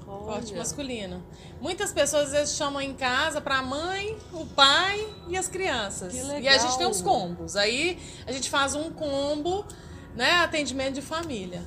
[0.08, 0.26] Olha.
[0.26, 1.24] Corte masculino.
[1.60, 6.12] Muitas pessoas às vezes chamam em casa pra mãe, o pai e as crianças.
[6.14, 6.60] Que E a legal.
[6.60, 7.56] gente tem os combos.
[7.56, 9.66] Aí a gente faz um combo,
[10.14, 10.32] né?
[10.44, 11.64] Atendimento de família.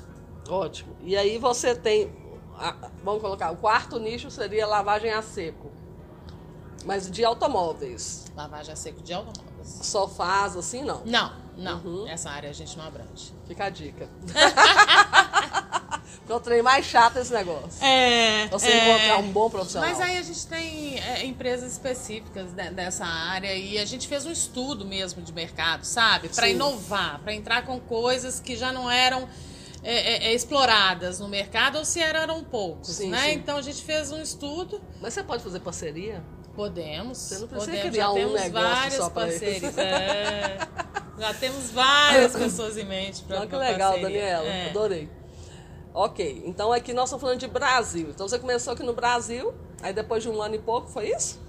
[0.49, 0.97] Ótimo.
[1.03, 2.13] E aí você tem,
[2.57, 5.73] a- vamos colocar, o quarto nicho seria lavagem a seco.
[6.85, 8.27] Mas de automóveis.
[8.37, 9.81] Lavagem a seco de automóveis.
[9.83, 11.03] Sofás, assim, não.
[11.05, 11.81] Não, não.
[11.81, 12.09] Uhum.
[12.09, 13.35] Essa área a gente não abrange.
[13.49, 14.09] Fica a dica.
[16.29, 17.83] O trem mais chato esse negócio.
[17.83, 18.47] É.
[18.49, 19.89] Você encontrar um bom profissional.
[19.89, 24.27] Mas aí a gente tem é, empresas específicas de- dessa área e a gente fez
[24.27, 26.29] um estudo mesmo de mercado, sabe?
[26.29, 29.29] Para inovar, para entrar com coisas que já não eram
[29.83, 33.23] é, é, é, exploradas no mercado ou se eram poucos, Sim, né?
[33.25, 33.33] sim.
[33.35, 34.83] Então a gente fez um estudo.
[35.01, 36.23] Mas você pode fazer parceria?
[36.55, 37.17] Podemos.
[37.17, 37.91] Você não precisa podemos.
[37.91, 39.79] criar Já um temos negócio várias só parcerias.
[39.79, 40.59] É.
[41.19, 44.21] já temos várias pessoas em mente para Olha que legal, parceria.
[44.21, 44.45] Daniela.
[44.47, 44.71] É.
[44.71, 45.09] Adorei.
[46.01, 48.11] Ok, então aqui nós estamos falando de Brasil.
[48.11, 51.41] Então você começou aqui no Brasil, aí depois de um ano e pouco, foi isso?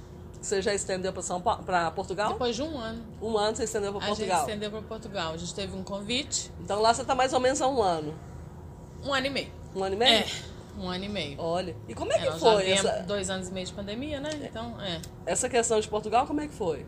[0.41, 2.31] Você já estendeu para São Paulo, para Portugal?
[2.31, 4.37] Depois de um ano, Um ano você estendeu para a Portugal.
[4.39, 5.33] gente estendeu para Portugal.
[5.33, 8.15] A gente teve um convite, Então lá você está mais ou menos há um ano.
[9.05, 9.51] um ano e meio.
[9.75, 10.11] Um ano e meio?
[10.17, 10.25] É,
[10.79, 11.39] um ano e meio.
[11.39, 11.75] Olha.
[11.87, 14.31] E como é É, que foi essa, dois anos e meio de pandemia, né?
[14.49, 14.99] Então, é.
[15.27, 16.25] essa questão de Portugal?
[16.25, 16.87] Como é que foi?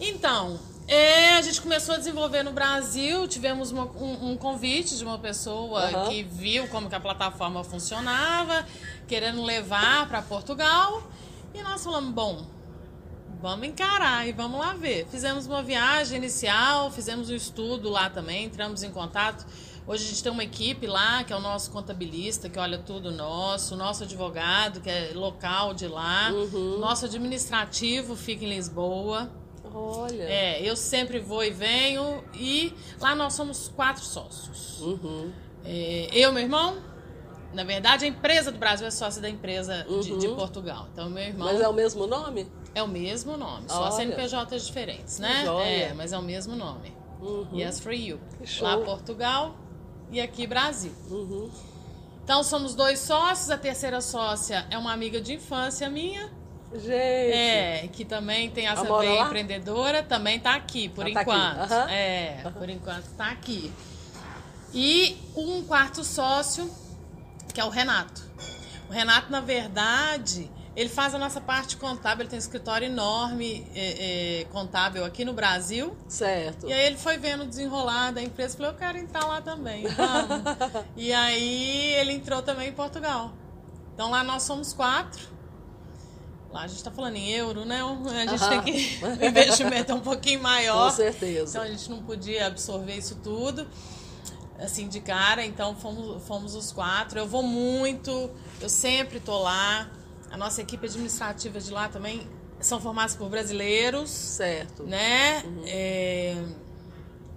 [0.00, 5.04] Então, é, a gente começou a desenvolver no Brasil, tivemos uma- um, um convite de
[5.04, 6.08] uma pessoa Aham.
[6.08, 8.66] que viu como que a plataforma funcionava,
[9.08, 11.02] querendo levar para Portugal.
[11.54, 12.46] E nós falamos, bom,
[13.40, 15.06] vamos encarar e vamos lá ver.
[15.10, 19.46] Fizemos uma viagem inicial, fizemos um estudo lá também, entramos em contato.
[19.86, 23.10] Hoje a gente tem uma equipe lá, que é o nosso contabilista, que olha tudo
[23.10, 26.30] nosso, o nosso advogado, que é local de lá,
[26.78, 29.30] nosso administrativo fica em Lisboa.
[29.74, 30.22] Olha.
[30.22, 34.80] É, eu sempre vou e venho e lá nós somos quatro sócios.
[34.80, 35.32] Uhum.
[35.64, 36.76] É, eu, meu irmão,
[37.52, 40.88] na verdade a empresa do Brasil é sócia da empresa de, de Portugal.
[40.92, 42.46] Então meu irmão Mas é o mesmo nome?
[42.74, 43.90] é o mesmo nome, só.
[43.92, 45.44] CNPJs diferentes, né?
[45.64, 46.94] É, mas é o mesmo nome.
[47.20, 47.48] Uhum.
[47.54, 48.20] Yes for you.
[48.60, 49.54] Lá Portugal
[50.10, 50.92] e aqui Brasil.
[51.08, 51.48] Uhum.
[52.22, 56.30] Então somos dois sócios, a terceira sócia é uma amiga de infância minha.
[56.74, 56.92] Gente.
[56.92, 61.72] É, que também tem essa veia empreendedora, também tá aqui, por Ela tá aqui, enquanto.
[61.72, 61.90] aham.
[61.90, 63.72] É, por enquanto tá aqui.
[64.72, 66.68] E um quarto sócio,
[67.52, 68.22] que é o Renato.
[68.88, 73.64] O Renato, na verdade, ele faz a nossa parte contábil, ele tem um escritório enorme
[73.74, 75.96] é, é, contábil aqui no Brasil.
[76.08, 76.68] Certo.
[76.68, 79.40] E aí ele foi vendo o desenrolar da empresa e falou, eu quero entrar lá
[79.40, 80.84] também, vamos.
[80.96, 83.32] e aí ele entrou também em Portugal.
[83.94, 85.32] Então lá nós somos quatro.
[86.54, 87.80] Lá a gente está falando em euro, né?
[87.82, 88.62] A gente Aham.
[88.62, 89.04] tem que.
[89.04, 90.88] O investimento é um pouquinho maior.
[90.90, 91.50] Com certeza.
[91.50, 93.66] Então a gente não podia absorver isso tudo,
[94.58, 95.44] assim, de cara.
[95.44, 97.18] Então fomos, fomos os quatro.
[97.18, 99.90] Eu vou muito, eu sempre tô lá.
[100.30, 102.24] A nossa equipe administrativa de lá também
[102.60, 104.84] são formadas por brasileiros Certo.
[104.84, 105.42] né?
[105.66, 106.36] É,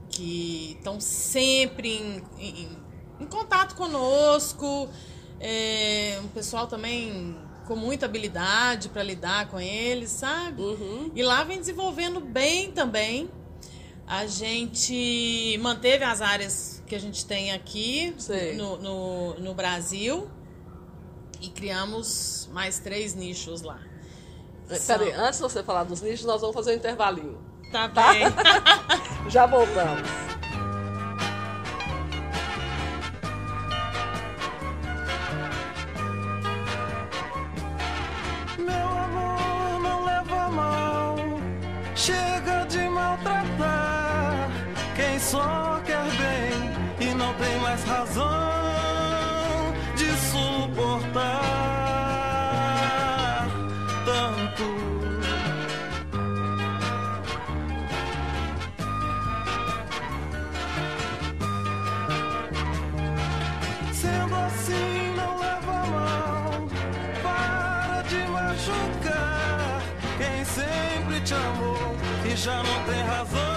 [0.09, 2.77] que estão sempre em, em-
[3.19, 4.87] em contato conosco.
[5.39, 7.35] É, um pessoal também
[7.67, 10.61] com muita habilidade para lidar com eles, sabe?
[10.61, 11.11] Uhum.
[11.13, 13.29] E lá vem desenvolvendo bem também.
[14.07, 18.15] A gente manteve as áreas que a gente tem aqui
[18.55, 20.29] no, no, no Brasil
[21.41, 23.79] e criamos mais três nichos lá.
[24.69, 27.37] É, Peraí, antes de você falar dos nichos, nós vamos fazer um intervalinho.
[27.71, 28.23] Tá bem.
[29.29, 30.36] Já voltamos.
[45.31, 48.23] Só quer bem e não tem mais razão
[49.97, 51.43] de suportar
[54.05, 54.63] tanto.
[63.91, 66.67] Sendo assim, não leva mal.
[67.21, 69.81] Para de machucar
[70.17, 73.56] quem sempre te amou e já não tem razão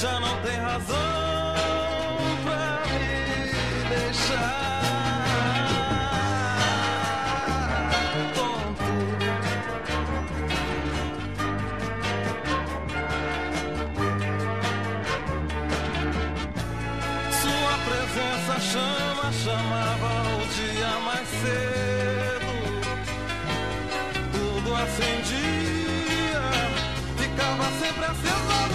[0.00, 0.96] já não tem razão
[2.42, 4.80] pra me deixar
[8.34, 8.88] tonto.
[17.42, 22.52] Sua presença chama, chamava o dia mais cedo.
[24.32, 25.20] Tudo assim
[27.78, 28.69] sempre acesa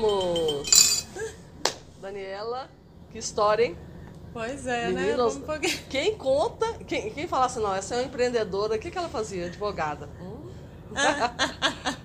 [0.00, 1.06] Voltamos!
[2.00, 2.68] Daniela,
[3.10, 3.78] que história, hein?
[4.32, 5.16] Pois é, né?
[5.16, 5.40] Vamos
[5.90, 9.08] quem conta, quem, quem fala assim, não, essa é uma empreendedora, o que, que ela
[9.08, 9.46] fazia?
[9.46, 10.08] Advogada.
[10.20, 10.48] Hum?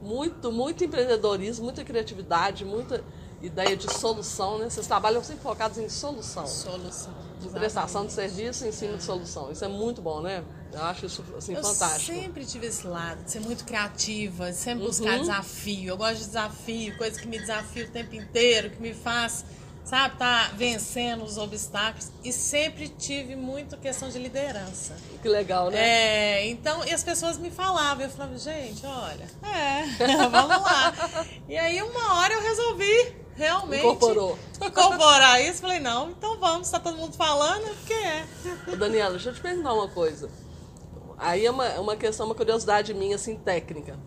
[0.00, 3.04] muito, muito empreendedorismo, muita criatividade, muita
[3.42, 4.70] ideia de solução, né?
[4.70, 6.46] Vocês trabalham sempre focados em solução.
[6.46, 7.12] Solução.
[7.40, 9.52] De prestação de serviço em cima de solução.
[9.52, 10.42] Isso é muito bom, né?
[10.72, 12.18] Eu acho isso assim, Eu fantástico.
[12.20, 14.86] sempre tive esse lado, de ser muito criativa, de sempre Uhum.
[14.90, 15.88] buscar desafio.
[15.90, 19.44] Eu gosto de desafio, coisa que me desafia o tempo inteiro, que me faz,
[19.84, 22.10] sabe, tá vencendo os obstáculos.
[22.24, 24.94] E sempre tive muito questão de liderança.
[25.22, 25.78] Que legal, né?
[25.78, 29.84] É, então, e as pessoas me falavam, eu falava, gente, olha, é,
[30.30, 31.26] vamos lá.
[31.48, 34.38] E aí uma hora eu resolvi realmente Incorporou.
[34.62, 35.60] incorporar isso.
[35.60, 38.24] Falei, não, então vamos, tá todo mundo falando, porque é.
[38.66, 40.28] Ô, Daniela, deixa eu te perguntar uma coisa.
[41.18, 43.98] Aí é uma, é uma questão, uma curiosidade minha, assim, técnica.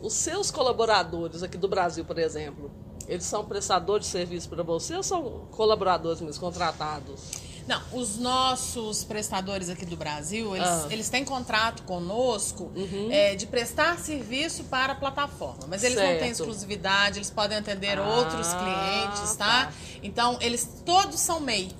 [0.00, 2.70] Os seus colaboradores aqui do Brasil, por exemplo,
[3.08, 7.48] eles são prestadores de serviço para você ou são colaboradores mesmo, contratados?
[7.66, 10.86] Não, os nossos prestadores aqui do Brasil, eles, Ah.
[10.90, 12.72] eles têm contrato conosco
[13.10, 15.64] é, de prestar serviço para a plataforma.
[15.68, 16.32] Mas eles não têm Certo.
[16.32, 19.66] exclusividade, eles podem atender Ah, outros clientes, tá?
[19.66, 19.72] tá.
[20.02, 21.70] Então, eles todos são MEI.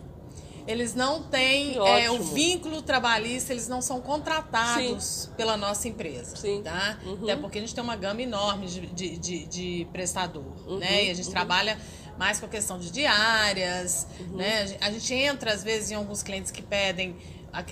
[0.68, 6.36] Eles não têm é, o vínculo trabalhista, eles não são contratados pela nossa empresa.
[6.36, 6.60] Sim.
[6.62, 6.98] Tá?
[7.04, 7.22] Uhum.
[7.22, 10.44] Até porque a gente tem uma gama enorme de, de, de, de prestador.
[10.66, 11.06] Uhum, Né?
[11.06, 11.78] E a gente trabalha
[12.18, 14.06] mais com a questão de diárias.
[14.20, 14.36] Uhum.
[14.36, 14.62] Né?
[14.62, 17.16] A gen- A gente entra, às vezes, em alguns clientes que pedem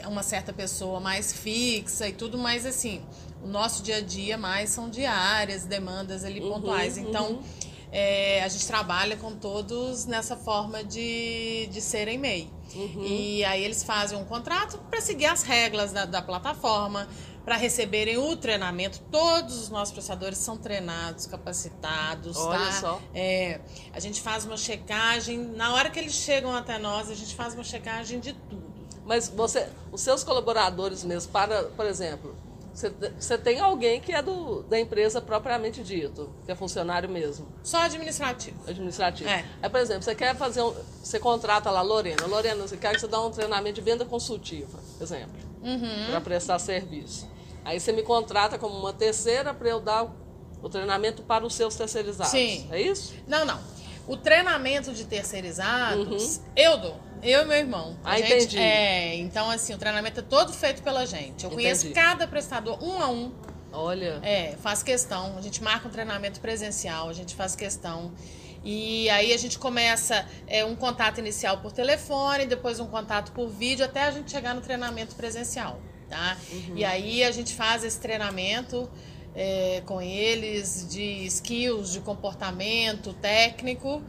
[0.08, 3.02] uma certa pessoa mais fixa e tudo, mas assim,
[3.44, 6.96] o nosso dia a dia mais são diárias, demandas ali Uhum, pontuais.
[6.96, 7.40] Então,
[7.98, 12.52] é, a gente trabalha com todos nessa forma de, de serem MEI.
[12.74, 13.06] Uhum.
[13.06, 17.08] E aí eles fazem um contrato para seguir as regras da, da plataforma,
[17.42, 19.00] para receberem o treinamento.
[19.10, 22.72] Todos os nossos prestadores são treinados, capacitados, Olha tá?
[22.72, 23.00] só.
[23.14, 23.60] É,
[23.94, 27.54] a gente faz uma checagem, na hora que eles chegam até nós, a gente faz
[27.54, 28.66] uma checagem de tudo.
[29.06, 32.36] Mas você, os seus colaboradores mesmo, para, por exemplo,
[32.76, 37.48] você, você tem alguém que é do, da empresa propriamente dito, que é funcionário mesmo,
[37.62, 38.60] Só administrativo.
[38.68, 39.30] administrativo.
[39.30, 39.46] É.
[39.62, 40.74] Aí, por exemplo, você quer fazer um.
[41.02, 42.26] Você contrata lá, Lorena.
[42.26, 46.06] Lorena, você quer que você dê um treinamento de venda consultiva, exemplo, Uhum.
[46.10, 47.26] para prestar serviço.
[47.64, 50.04] Aí você me contrata como uma terceira para eu dar
[50.62, 52.30] o, treinamento para os seus terceirizados.
[52.30, 52.68] Sim.
[52.70, 53.14] É isso?
[53.26, 53.58] Não, não.
[54.06, 57.05] O treinamento de terceirizados, eu dou.
[57.22, 57.96] Eu e meu irmão.
[58.04, 58.14] A Uhum.
[58.14, 58.58] Ah, gente- entendi.
[58.58, 61.44] É, então assim, o treinamento é todo feito pela gente.
[61.44, 61.94] Eu conheço Entendi.
[62.00, 63.32] cada prestador um a um.
[63.72, 64.20] Olha.
[64.22, 65.36] É, faz questão.
[65.36, 68.12] A gente marca um treinamento presencial, a gente faz questão.
[68.64, 73.48] E aí a gente começa é, um contato inicial por telefone, depois um contato por
[73.48, 75.78] vídeo, até a gente chegar no treinamento presencial,
[76.08, 76.36] tá?
[76.74, 78.90] E aí a gente faz esse treinamento
[79.36, 84.02] é, com eles de skills, de comportamento técnico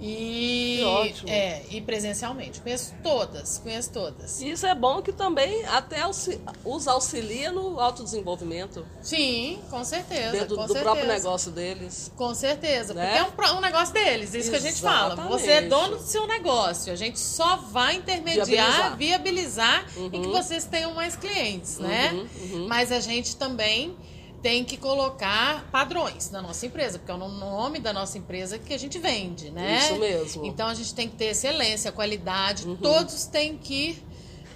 [0.00, 0.80] e,
[1.26, 2.60] é, e presencialmente.
[2.60, 4.40] Conheço todas, conheço todas.
[4.40, 10.32] Isso é bom que também até os auxilia no autodesenvolvimento Sim, com certeza.
[10.32, 10.84] dentro com do certeza.
[10.84, 12.12] próprio negócio deles.
[12.16, 13.24] Com certeza, Né?
[13.24, 15.16] porque é um, um negócio deles, isso que a gente fala.
[15.28, 15.68] Você é Exatamente.
[15.68, 21.16] dono do seu negócio, a gente só vai intermediar, viabilizar, e que vocês tenham mais
[21.16, 22.12] clientes, né?
[22.12, 22.66] uhum.
[22.68, 23.96] Mas a gente também
[24.42, 28.72] tem que colocar padrões na nossa empresa, porque é o nome da nossa empresa que
[28.72, 29.78] a gente vende, né?
[29.78, 30.42] Isso mesmo.
[30.42, 30.48] Uhum.
[30.48, 34.00] Então a gente tem que ter excelência, qualidade, todos têm que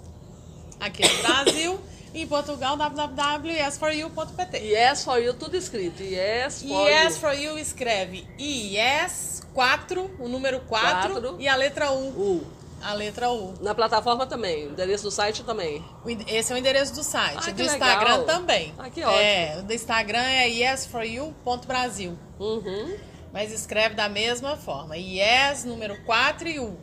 [0.79, 1.79] aqui no Brasil.
[2.13, 4.57] em Portugal, www.yesforyou.pt.
[4.59, 6.01] Yes for you, tudo escrito.
[6.01, 7.19] Yes for Yes you.
[7.19, 11.35] for You escreve Yes 4, o número 4 Quatro.
[11.39, 12.07] e a letra U.
[12.07, 12.43] U.
[12.87, 13.53] A letra U.
[13.59, 15.83] Na plataforma também, o endereço do site também.
[16.25, 17.49] Esse é o endereço do site.
[17.49, 17.75] Ah, do legal.
[17.75, 18.73] Instagram também.
[18.77, 19.19] Ah, que ótimo.
[19.21, 22.17] É, o do Instagram é yesforyou.brasil.
[22.39, 22.95] Uhum.
[23.33, 24.95] Mas escreve da mesma forma.
[24.95, 26.77] Yes, número 4 e U.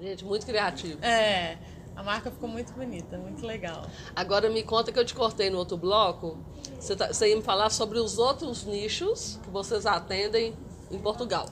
[0.00, 1.04] Gente, muito criativo.
[1.04, 1.58] É.
[1.96, 3.84] A marca ficou muito bonita, muito legal.
[4.14, 6.38] Agora me conta que eu te cortei no outro bloco.
[6.78, 10.54] Você, tá- você ia me falar sobre os outros nichos que vocês atendem
[10.88, 11.46] em Portugal.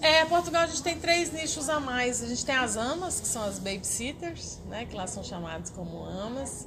[0.00, 2.22] É, Portugal a gente tem três nichos a mais.
[2.22, 4.84] A gente tem as amas, que são as babysitters, né?
[4.84, 6.66] Que lá são chamadas como amas.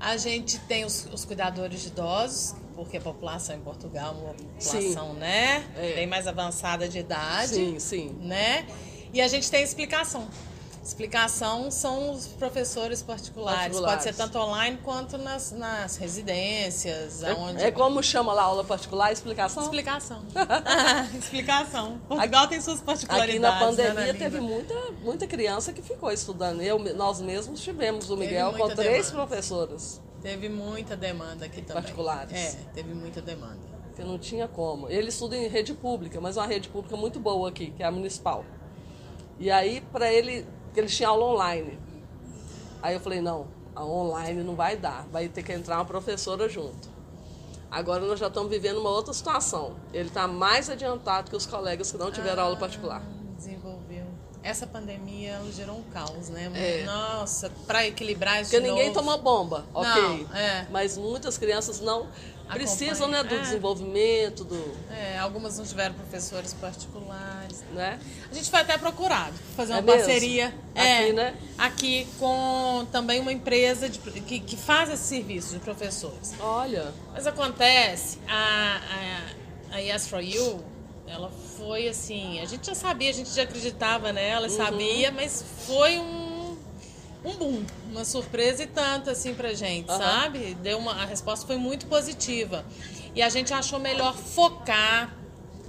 [0.00, 4.34] A gente tem os, os cuidadores de idosos, porque a população em Portugal é uma
[4.34, 5.64] população, né?
[5.76, 5.94] É.
[5.94, 7.54] Bem mais avançada de idade.
[7.54, 8.18] Sim, sim.
[8.20, 8.66] né?
[9.12, 10.28] E a gente tem explicação.
[10.84, 13.58] Explicação são os professores particulares.
[13.60, 14.04] Particulares.
[14.04, 18.44] Pode ser tanto online quanto nas, nas residências, aonde É, é como chama lá a
[18.44, 19.62] aula particular, explicação?
[19.62, 20.22] Explicação.
[21.18, 21.98] Explicação.
[22.06, 23.40] Portugal tem suas Aqui particularidades.
[23.40, 24.18] na né, pandemia língua.
[24.18, 26.60] teve muita, muita criança que ficou estudando.
[26.60, 29.26] Eu, nós mesmos tivemos o Miguel com três demanda.
[29.26, 31.82] professoras, Teve muita demanda aqui também.
[31.82, 32.32] Particulares.
[32.32, 33.58] É, teve muita demanda.
[33.96, 34.88] que não tinha como.
[34.90, 37.90] Ele estuda em rede pública, mas uma rede pública muito boa aqui, que é a
[37.90, 38.44] municipal.
[39.38, 41.78] E aí, para ele, que eles tinham aula online.
[42.82, 46.48] Aí eu falei, não, a online não vai dar, vai ter que entrar uma professora
[46.48, 46.92] junto.
[47.70, 49.74] Agora nós já estamos vivendo uma outra situação.
[49.92, 53.02] Ele está mais adiantado que os colegas que não tiveram aula particular.
[53.04, 54.04] Ah, Desenvolveu.
[54.42, 56.52] Essa pandemia gerou um caos, né?
[56.54, 56.84] É.
[56.84, 59.00] Nossa, para equilibrar isso Porque ninguém novo.
[59.00, 59.90] toma bomba, ok.
[60.28, 60.68] Não, é.
[60.70, 62.06] Mas muitas crianças não
[62.52, 63.38] precisam né, do É.
[63.40, 64.76] desenvolvimento, do.
[64.90, 67.62] É, algumas não tiveram professores particulares.
[67.72, 67.98] Né?
[68.30, 69.98] A gente foi até procurado fazer É uma mesmo?
[70.02, 70.46] parceria.
[70.46, 71.34] Aqui, é, né?
[71.56, 76.34] Aqui com também uma empresa de- que, que faz esse serviço de professores.
[76.40, 78.80] Olha, Mas acontece, a,
[79.72, 80.62] a, a Yes for You,
[81.06, 84.56] ela foi assim, a gente já sabia, a gente já acreditava nela, Uhum.
[84.56, 86.23] sabia, mas foi um,
[87.24, 89.98] um boom, uma surpresa e tanto assim pra gente, Aham.
[89.98, 90.54] sabe?
[90.62, 92.64] Deu uma, a resposta foi muito positiva.
[93.14, 95.16] E a gente achou melhor focar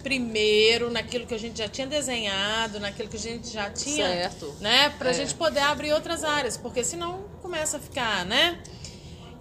[0.03, 4.55] primeiro naquilo que a gente já tinha desenhado, naquilo que a gente já tinha, Certo.
[4.59, 5.13] né, pra É.
[5.13, 8.59] gente poder abrir outras áreas, porque senão começa a ficar, né?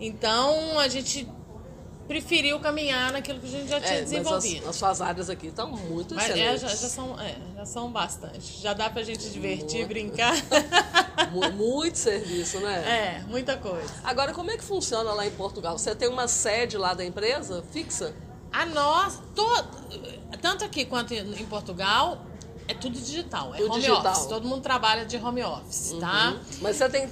[0.00, 1.28] Então a gente
[2.06, 4.68] preferiu caminhar naquilo que a gente já tinha é, mas as, desenvolvido.
[4.68, 6.60] as suas áreas aqui estão muito Mas é, excelentes.
[6.62, 8.60] já, já são, é, já são bastante.
[8.60, 10.34] Já dá pra gente divertir, brincar.
[11.32, 13.20] Mu- Muito serviço, né?
[13.20, 13.88] é, muita coisa.
[14.04, 15.78] Agora, como é que funciona lá em Portugal?
[15.78, 18.14] Você tem uma sede lá da empresa fixa?
[18.52, 19.64] A nós, to-
[20.40, 22.18] tanto aqui quanto em Portugal,
[22.68, 23.54] é tudo digital.
[23.54, 24.12] É Tudo home digital.
[24.12, 24.26] office.
[24.26, 26.30] Todo mundo trabalha de home office, tá?
[26.30, 26.40] Uhum.
[26.60, 27.08] Mas você tem.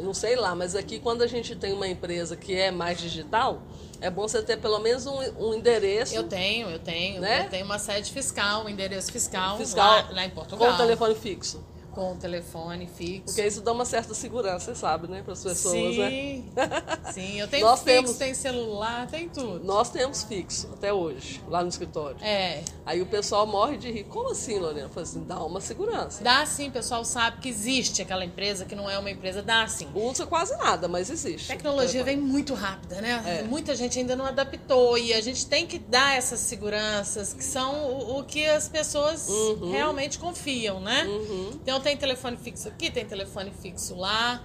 [0.00, 3.62] Não sei lá, mas aqui quando a gente tem uma empresa que é mais digital,
[4.00, 7.20] é bom você ter pelo menos um, um endereço Eu tenho, eu tenho.
[7.20, 7.44] Né?
[7.46, 10.68] Eu tenho uma sede fiscal, um endereço fiscal, fiscal lá, lá em Portugal.
[10.68, 11.64] com o telefone fixo.
[11.94, 13.24] Com o telefone fixo.
[13.26, 15.22] Porque isso dá uma certa segurança, você sabe, né?
[15.22, 16.08] Para as pessoas, né?
[16.10, 16.50] Sim,
[17.12, 17.40] sim.
[17.40, 19.62] Eu tenho Nós fixo, temos- tem celular, tem tudo.
[19.64, 22.16] Nós temos fixo até hoje, lá no escritório.
[22.22, 24.04] É, Aí o pessoal morre de rir.
[24.04, 24.86] Como assim, Lorena?
[24.86, 26.24] Eu falei assim, dá uma segurança.
[26.24, 29.66] dá sim, o pessoal sabe que existe aquela empresa que não é uma empresa, dá
[29.66, 29.86] sim.
[29.94, 31.48] Usa quase nada, mas existe.
[31.48, 33.22] Tecnologia vem muito rápida, né?
[33.26, 33.42] É.
[33.42, 37.84] Muita gente ainda não adaptou e a gente tem que dar essas seguranças que são
[37.84, 39.70] o, o que as pessoas Uhum.
[39.70, 41.06] realmente confiam, né?
[41.54, 44.42] Então tem telefone fixo aqui, tem telefone fixo lá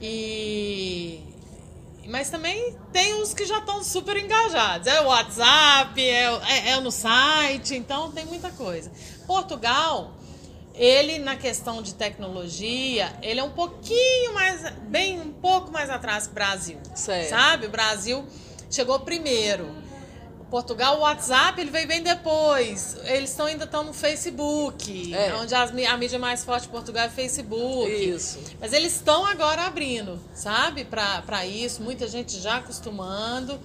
[0.00, 1.20] e
[2.06, 4.88] mas também tem uns que já estão super engajados.
[4.88, 8.90] É o WhatsApp, é, é, é no site, então tem muita coisa.
[9.26, 10.12] Portugal,
[10.74, 16.26] ele na questão de tecnologia, ele é um pouquinho mais, bem um pouco mais atrás
[16.26, 16.78] que o Brasil.
[16.94, 17.28] Certo.
[17.28, 17.66] Sabe?
[17.66, 18.26] O Brasil
[18.70, 19.81] chegou primeiro.
[20.52, 22.98] Portugal, o WhatsApp, ele veio bem depois.
[23.04, 25.32] Eles estão ainda estão no Facebook, É.
[25.36, 27.90] onde as a mídia mais forte de Portugal é Facebook.
[27.90, 28.38] Isso.
[28.60, 30.84] Mas eles estão agora abrindo, sabe?
[30.84, 33.58] Pra, pra isso, muita gente já acostumando.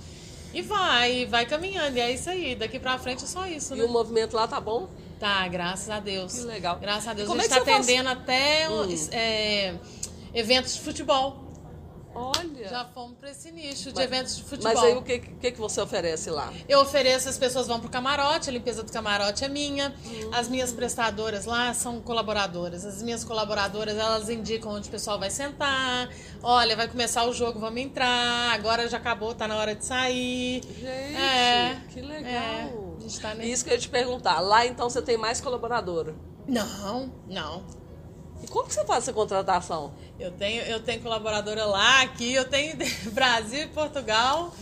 [0.53, 1.97] E vai, vai caminhando.
[1.97, 2.55] E é isso aí.
[2.55, 3.83] Daqui pra frente é só isso, E né?
[3.83, 4.87] o movimento lá tá bom?
[5.19, 6.35] Tá, graças a Deus.
[6.35, 6.79] Que legal.
[6.79, 7.25] Graças a Deus.
[7.25, 8.69] E como a é gente que tá você faz- atendendo até.
[8.69, 8.97] Hum.
[9.11, 9.73] é,
[10.33, 11.46] Eventos de futebol.
[12.17, 12.67] Olha.
[12.69, 14.73] Já fomos para esse nicho de Mas- eventos de futebol.
[14.73, 16.51] Mas aí o que, que, que você oferece lá?
[16.67, 19.93] Eu ofereço, as pessoas vão pro camarote, a limpeza do camarote é minha.
[20.33, 22.85] As minhas prestadoras lá são colaboradoras.
[22.85, 26.09] As minhas colaboradoras, elas indicam onde o pessoal vai sentar.
[26.41, 28.51] Olha, vai começar o jogo, vamos entrar.
[28.53, 30.61] Agora já acabou, tá na hora de sair.
[30.63, 32.23] Gente, É, que legal.
[32.33, 34.39] é, a gente tá nesse- Isso que eu ia te perguntar.
[34.39, 36.15] Lá então você tem mais colaboradora.
[36.47, 37.63] Não, não.
[38.43, 39.91] E como que você faz essa contratação?
[40.19, 42.75] Eu tenho, eu tenho colaboradora lá, aqui, eu tenho
[43.11, 44.53] Brasil e Portugal.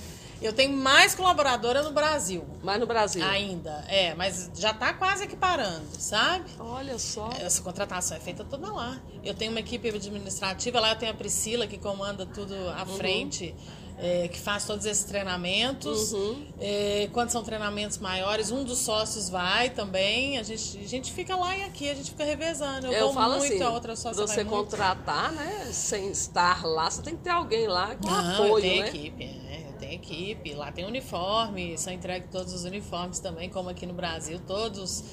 [0.41, 2.45] Eu tenho mais colaboradora no Brasil.
[2.61, 3.23] Mais no Brasil.
[3.23, 6.45] Ainda, é, mas já tá quase equiparando, sabe?
[6.59, 7.29] Olha só.
[7.39, 8.99] Essa contratação é feita toda lá.
[9.23, 12.97] Eu tenho uma equipe administrativa, lá eu tenho a Priscila que comanda tudo à Uhum.
[12.97, 13.55] frente,
[13.97, 16.11] é, que faz todos esses treinamentos.
[16.11, 16.45] Uhum.
[16.59, 20.37] É, quando são treinamentos maiores, um dos sócios vai também.
[20.37, 22.87] A gente, a gente fica lá e aqui, a gente fica revezando.
[22.87, 24.57] Eu, Eu falo muito, assim, a outra sócia você vai muito.
[24.71, 28.81] contratar, né, sem estar lá, você tem que ter alguém lá com Não, apoio, tenho
[28.83, 28.87] né?
[28.89, 30.53] equipe, é, eu tenho equipe.
[30.53, 35.03] Lá tem uniforme, são entregues todos os uniformes também, como aqui no Brasil, todos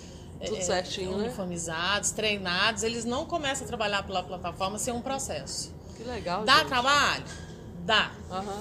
[0.45, 1.27] Tudo certinho, né?
[1.27, 2.83] uniformizados, treinados.
[2.83, 5.73] Eles não começam a trabalhar pela plataforma sem um processo.
[5.97, 6.67] Que legal, Dá gente.
[6.67, 7.25] trabalho?
[7.83, 8.13] Dá.
[8.31, 8.61] Aham.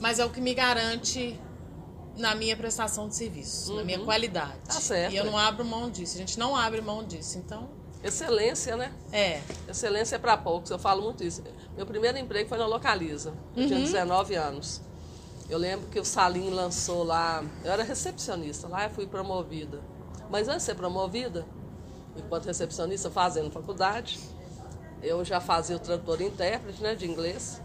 [0.00, 1.38] Mas é o que me garante
[2.16, 4.58] na minha prestação de serviço, na minha qualidade.
[4.66, 5.12] Tá certo.
[5.12, 6.16] E eu não abro mão disso.
[6.16, 7.38] A gente não abre mão disso.
[7.38, 7.68] Então,
[8.02, 8.92] Excelência, né?
[9.12, 9.40] é.
[9.68, 11.42] Excelência é para poucos, eu falo muito isso.
[11.76, 13.32] Meu primeiro emprego foi na Localiza.
[13.56, 14.80] Eu tinha 19 anos.
[15.48, 19.80] Eu lembro que o Salim lançou lá, eu era recepcionista, lá eu fui promovida.
[20.30, 21.46] Mas antes de ser promovida,
[22.16, 24.18] enquanto recepcionista fazendo faculdade,
[25.02, 27.60] eu já fazia o tradutor e intérprete né, de inglês.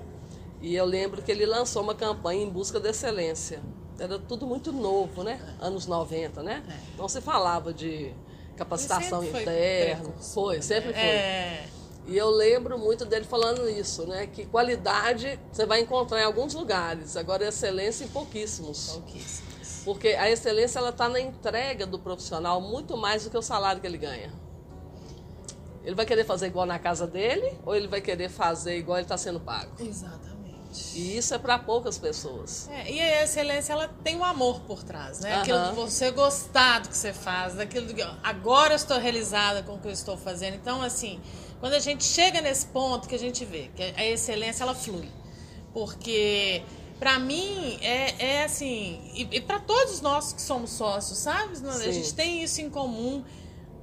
[0.61, 3.61] E eu lembro que ele lançou uma campanha em busca da excelência.
[3.99, 5.39] Era tudo muito novo, né?
[5.59, 6.63] Anos 90, né?
[6.97, 8.13] Não se falava de
[8.55, 10.11] capacitação interna.
[10.19, 11.01] Foi, sempre foi.
[11.01, 11.67] É.
[12.07, 14.27] E eu lembro muito dele falando isso, né?
[14.27, 18.91] Que qualidade você vai encontrar em alguns lugares, agora excelência em pouquíssimos.
[18.93, 19.81] Pouquíssimos.
[19.83, 23.81] Porque a excelência ela está na entrega do profissional muito mais do que o salário
[23.81, 24.31] que ele ganha.
[25.83, 29.05] Ele vai querer fazer igual na casa dele ou ele vai querer fazer igual ele
[29.05, 29.71] está sendo pago?
[29.79, 30.26] Exatamente.
[30.93, 32.67] E isso é para poucas pessoas.
[32.69, 35.33] É, e a excelência, ela tem um amor por trás, né?
[35.33, 35.41] Aham.
[35.41, 39.75] Aquilo de você gostar do que você faz, daquilo que agora eu estou realizada com
[39.75, 40.55] o que eu estou fazendo.
[40.55, 41.19] Então, assim,
[41.59, 45.09] quando a gente chega nesse ponto que a gente vê que a excelência ela flui,
[45.73, 46.63] porque
[46.99, 51.53] para mim é, é assim e, e para todos nós que somos sócios, sabe?
[51.67, 51.91] A Sim.
[51.91, 53.23] gente tem isso em comum.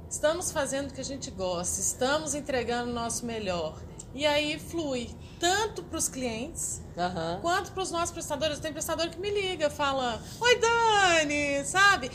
[0.09, 3.81] Estamos fazendo o que a gente gosta, estamos entregando o nosso melhor.
[4.15, 5.11] E aí flui
[5.45, 7.39] tanto para os clientes Aham.
[7.43, 8.59] quanto para os nossos prestadores.
[8.61, 12.11] Tem prestador que me liga, fala: Oi, Dani, sabe?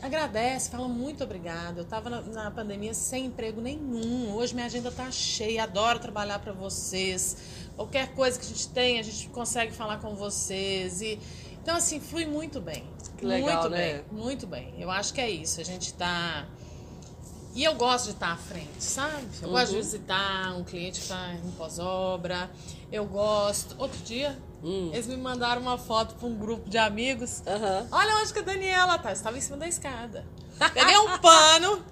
[0.00, 1.78] Agradece, fala muito obrigado.
[1.78, 4.32] Eu estava na, na pandemia sem emprego nenhum.
[4.36, 7.36] Hoje minha agenda tá cheia, adoro trabalhar para vocês.
[7.74, 11.02] Qualquer coisa que a gente tem, a gente consegue falar com vocês.
[11.02, 11.18] E,
[11.60, 12.84] então, assim, flui muito bem.
[13.18, 13.78] Que legal, muito né?
[13.78, 14.74] bem, muito bem.
[14.78, 15.60] Eu acho que é isso.
[15.60, 16.46] A gente tá.
[17.54, 19.26] E eu gosto de estar à frente, sabe?
[19.42, 19.82] Eu gosto de Uhum.
[19.82, 22.48] visitar um cliente que está em pós-obra.
[22.92, 23.74] Eu gosto.
[23.78, 24.90] Outro dia, Hum.
[24.92, 27.42] eles me mandaram uma foto para um grupo de amigos.
[27.46, 27.88] Aham.
[27.90, 29.10] Olha onde que a Daniela tá.
[29.12, 30.24] Estava em cima da escada.
[30.74, 31.84] Peguei um pano,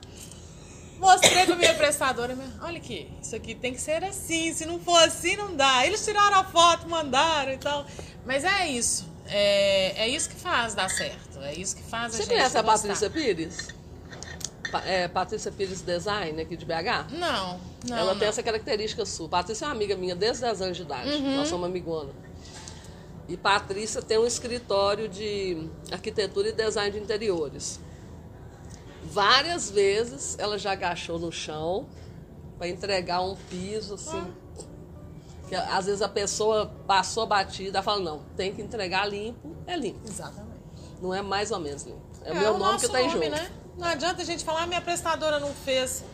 [0.99, 2.37] mostrei pra minha prestadora.
[2.37, 4.53] minha, Olha aqui, isso aqui tem que ser assim.
[4.55, 5.85] Se não for assim, não dá.
[5.87, 7.85] Eles tiraram a foto, mandaram e tal.
[8.25, 9.09] Mas é isso.
[9.27, 11.39] É, é isso que faz dar certo.
[11.41, 12.63] É isso que faz a Você gente conhece a.
[12.63, 13.69] Patrícia Pires?
[14.85, 17.11] É, Patrícia Pires Design, aqui de BH?
[17.13, 17.97] Não, não.
[17.97, 18.29] ela tem não.
[18.29, 19.29] essa característica sua.
[19.29, 21.11] Patrícia é uma amiga minha desde 10 anos de idade.
[21.11, 21.37] Uhum.
[21.37, 22.11] Nós somos amigona.
[23.29, 27.79] E Patrícia tem um escritório de arquitetura e design de interiores.
[29.05, 31.87] Várias vezes ela já agachou no chão
[32.59, 34.19] para entregar um piso assim.
[34.19, 34.49] Ah.
[35.49, 40.01] Que, às vezes a pessoa passou batida, fala, não, tem que entregar limpo, é limpo.
[40.07, 40.59] Exatamente.
[41.01, 42.03] Não é mais ou menos limpo.
[42.23, 43.37] É, o É meu o nome nosso que tá em nome, jogo.
[43.37, 43.51] né?
[43.79, 46.05] Não adianta a gente falar, "Ah, minha prestadora não fez.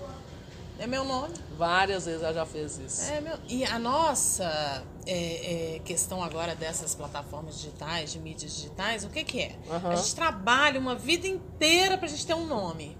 [0.78, 1.32] É meu nome.
[1.56, 3.10] Várias vezes ela já fez isso.
[3.10, 3.38] É meu...
[3.48, 9.22] E a nossa é, é, questão agora dessas plataformas digitais, de mídias digitais, o que,
[9.22, 9.56] que é?
[9.70, 9.90] Aham.
[9.90, 12.98] A gente trabalha uma vida inteira pra gente ter um nome.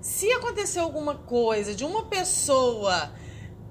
[0.00, 3.12] Se acontecer alguma coisa de uma pessoa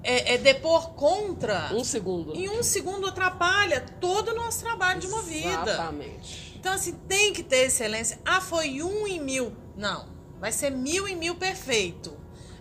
[0.02, 2.36] é, é, depor contra, Um segundo.
[2.36, 5.72] em um segundo atrapalha todo o nosso trabalho de uma vida.
[5.72, 6.54] Exatamente.
[6.56, 8.18] Então, assim, tem que ter excelência.
[8.24, 9.52] Ah, foi um em mil.
[9.76, 10.13] Não.
[10.44, 12.14] Vai ser mil em mil perfeito.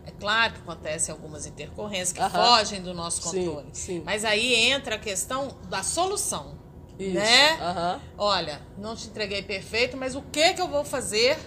[0.05, 2.29] É claro que acontecem algumas intercorrências que Aham.
[2.29, 3.67] fogem do nosso Sim, controle.
[3.73, 4.01] sim.
[4.05, 6.57] Mas aí entra a questão da solução.
[6.97, 7.13] Isso.
[7.13, 7.59] Né?
[7.59, 8.01] Aham.
[8.17, 11.37] Olha, não te entreguei perfeito, mas o que que eu vou fazer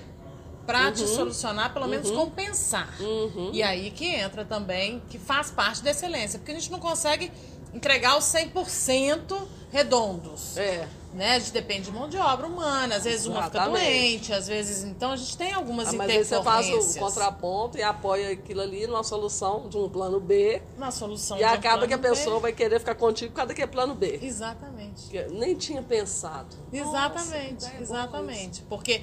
[0.67, 2.95] para te solucionar, pelo menos compensar.
[3.01, 3.49] Uhum.
[3.55, 7.33] E aí que entra também, que faz parte da excelência, porque a gente não consegue
[7.73, 9.41] entregar os 100%
[9.73, 10.59] redondos.
[10.59, 10.87] É.
[11.17, 11.37] Né?
[11.37, 14.85] A gente depende de mão de obra humana, às vezes uma fica doente, às vezes.
[14.85, 18.33] Então a gente tem algumas Ah, mas aí você faz intercorrências o contraponto e apoia
[18.33, 20.61] aquilo ali numa solução de um plano B.
[20.77, 22.21] na solução E de um acaba que a plano B.
[22.21, 24.21] pessoa vai querer ficar contigo por causa daquele plano B.
[24.23, 25.09] Exatamente.
[25.09, 26.55] Que eu nem tinha pensado.
[26.71, 28.63] Exatamente, Nossa, que exatamente.
[28.69, 29.03] Porque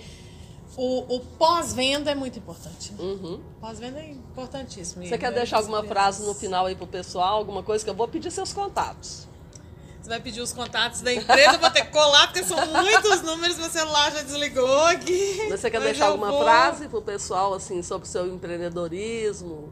[0.77, 2.93] o, o pós-venda é muito importante.
[2.99, 3.41] Uhum.
[3.59, 5.03] Pós-venda é importantíssimo.
[5.03, 7.37] Você quer deixar alguma que frase no final aí pro pessoal?
[7.37, 9.27] Alguma coisa que eu vou pedir seus contatos.
[10.03, 13.57] Você vai pedir os contatos da empresa, vou ter que colar, porque são muitos números,
[13.57, 15.47] meu celular já desligou aqui.
[15.49, 19.71] Mas você quer Mas deixar alguma vou- frase pro pessoal, assim, sobre o seu empreendedorismo?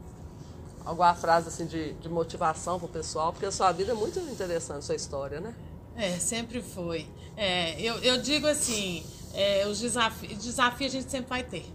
[0.86, 3.30] Alguma frase, assim, de, de motivação pro pessoal?
[3.30, 5.54] Porque a sua vida é muito interessante, sua história, né?
[5.96, 7.06] É, sempre foi.
[7.36, 9.04] É, eu, eu digo assim,
[9.34, 11.66] é, os desafios, desafio a gente sempre vai ter,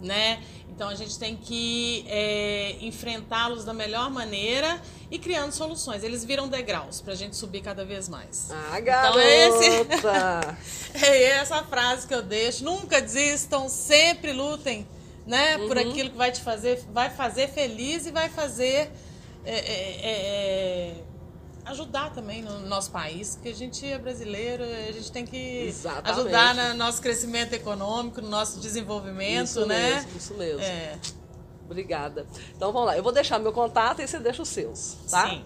[0.00, 0.42] né?
[0.68, 4.80] Então a gente tem que é, enfrentá-los da melhor maneira
[5.10, 6.02] e criando soluções.
[6.02, 8.48] Eles viram degraus pra gente subir cada vez mais.
[8.50, 9.20] Ah, Então garota!
[9.22, 9.86] é esse-
[11.06, 12.64] É essa frase que eu deixo.
[12.64, 14.86] Nunca desistam, sempre lutem,
[15.26, 15.58] né?
[15.58, 15.90] Por Uhum.
[15.90, 18.90] aquilo que vai te fazer, vai fazer feliz e vai fazer
[19.44, 20.94] é, é, é, é,
[21.70, 26.20] ajudar também no nosso país, porque a gente é brasileiro, a gente tem que Exatamente.
[26.20, 29.94] ajudar no nosso crescimento econômico, no nosso desenvolvimento, isso né?
[29.94, 30.60] mesmo, isso mesmo.
[30.60, 30.98] É,
[31.64, 32.26] Obrigada.
[32.56, 35.30] Então vamos lá, eu vou deixar meu contato e você deixa os seus, tá?
[35.30, 35.44] Sim.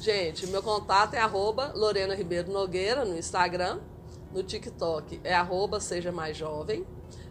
[0.00, 3.80] Gente, meu contato é arroba Lorena Ribeiro Nogueira no Instagram,
[4.32, 6.86] no TikTok é arroba Seja Mais Jovem.